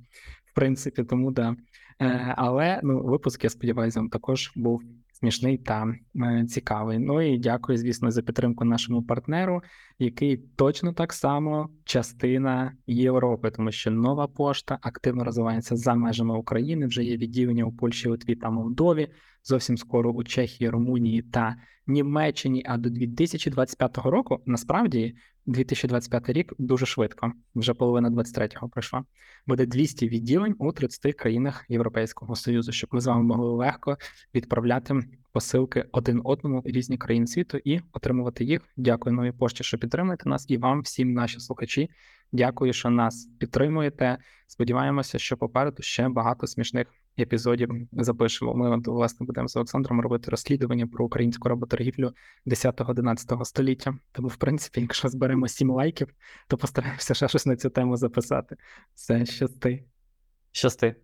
В 0.45 0.55
принципі, 0.55 1.05
тому 1.05 1.31
да. 1.31 1.57
Е, 2.01 2.35
Але 2.37 2.81
ну, 2.83 3.03
випуск, 3.03 3.45
я 3.45 3.51
сподіваюся, 3.51 4.05
також 4.13 4.53
був 4.57 4.83
смішний 5.19 5.59
та 5.59 5.95
е, 6.17 6.45
цікавий. 6.45 6.99
Ну 6.99 7.23
і 7.23 7.39
дякую, 7.39 7.79
звісно, 7.79 8.11
за 8.11 8.23
підтримку 8.23 8.65
нашому 8.65 9.03
партнеру, 9.03 9.63
який 9.99 10.37
точно 10.37 10.93
так 10.93 11.13
само 11.13 11.69
частина 11.85 12.73
Європи, 12.87 13.51
тому 13.51 13.73
що 13.73 13.91
нова 13.91 14.27
пошта 14.27 14.79
активно 14.83 15.25
розвивається 15.25 15.77
за 15.77 15.95
межами 15.95 16.39
України. 16.39 16.87
Вже 16.87 17.05
є 17.05 17.17
відділення 17.17 17.65
у 17.65 17.73
Польщі, 17.73 18.09
Литві 18.09 18.35
та 18.35 18.51
Молдові. 18.51 19.09
Зовсім 19.49 19.77
скоро 19.77 20.11
у 20.11 20.25
Чехії, 20.25 20.71
Румунії 20.71 21.23
та 21.23 21.57
Німеччині. 21.87 22.63
А 22.67 22.77
до 22.77 22.91
2025 22.91 23.99
року 23.99 24.43
насправді 24.47 25.17
2025 25.47 26.29
рік 26.29 26.53
дуже 26.59 26.87
швидко, 26.87 27.33
вже 27.55 27.75
половина 27.75 28.11
23-го 28.11 28.69
пройшла. 28.69 29.05
Буде 29.47 29.67
200 29.67 30.09
відділень 30.09 30.55
у 30.59 30.73
30 30.73 31.15
країнах 31.15 31.65
Європейського 31.69 32.37
Союзу, 32.37 32.73
щоб 32.73 32.91
ми 32.93 33.01
з 33.01 33.07
вами 33.07 33.23
могли 33.23 33.51
легко 33.51 33.97
відправляти 34.35 34.95
посилки 35.33 35.85
один 35.93 36.21
одному 36.25 36.63
різні 36.65 36.99
країни 36.99 37.27
світу 37.27 37.59
і 37.65 37.81
отримувати 37.93 38.45
їх. 38.45 38.61
Дякую 38.77 39.17
новій 39.17 39.33
пошті, 39.33 39.65
що 39.65 39.79
підтримуєте 39.79 40.29
нас, 40.29 40.47
і 40.49 40.57
вам, 40.57 40.81
всім 40.81 41.13
наші 41.13 41.41
слухачі. 41.41 41.91
Дякую, 42.33 42.73
що 42.73 42.91
нас 42.91 43.29
підтримуєте. 43.39 44.19
Сподіваємося, 44.47 45.19
що 45.19 45.37
попереду 45.37 45.83
ще 45.83 46.09
багато 46.09 46.47
смішних 46.47 46.87
епізодів 47.19 47.71
запишемо. 47.93 48.55
Ми 48.55 48.77
власне 48.77 49.27
будемо 49.27 49.49
з 49.49 49.57
Олександром 49.57 50.01
робити 50.01 50.31
розслідування 50.31 50.87
про 50.87 51.05
українську 51.05 51.49
работоргівлю 51.49 52.13
10-11 52.47 53.45
століття. 53.45 53.99
Тому, 54.13 54.29
в 54.29 54.37
принципі, 54.37 54.81
якщо 54.81 55.09
зберемо 55.09 55.49
7 55.49 55.71
лайків, 55.71 56.09
то 56.49 56.57
постараємося 56.57 57.15
ще 57.15 57.29
щось 57.29 57.47
на 57.47 57.57
цю 57.57 57.71
тему 57.71 57.97
записати. 57.97 58.57
Все 58.95 59.27
щасти. 59.27 59.85
Щасти. 60.53 60.97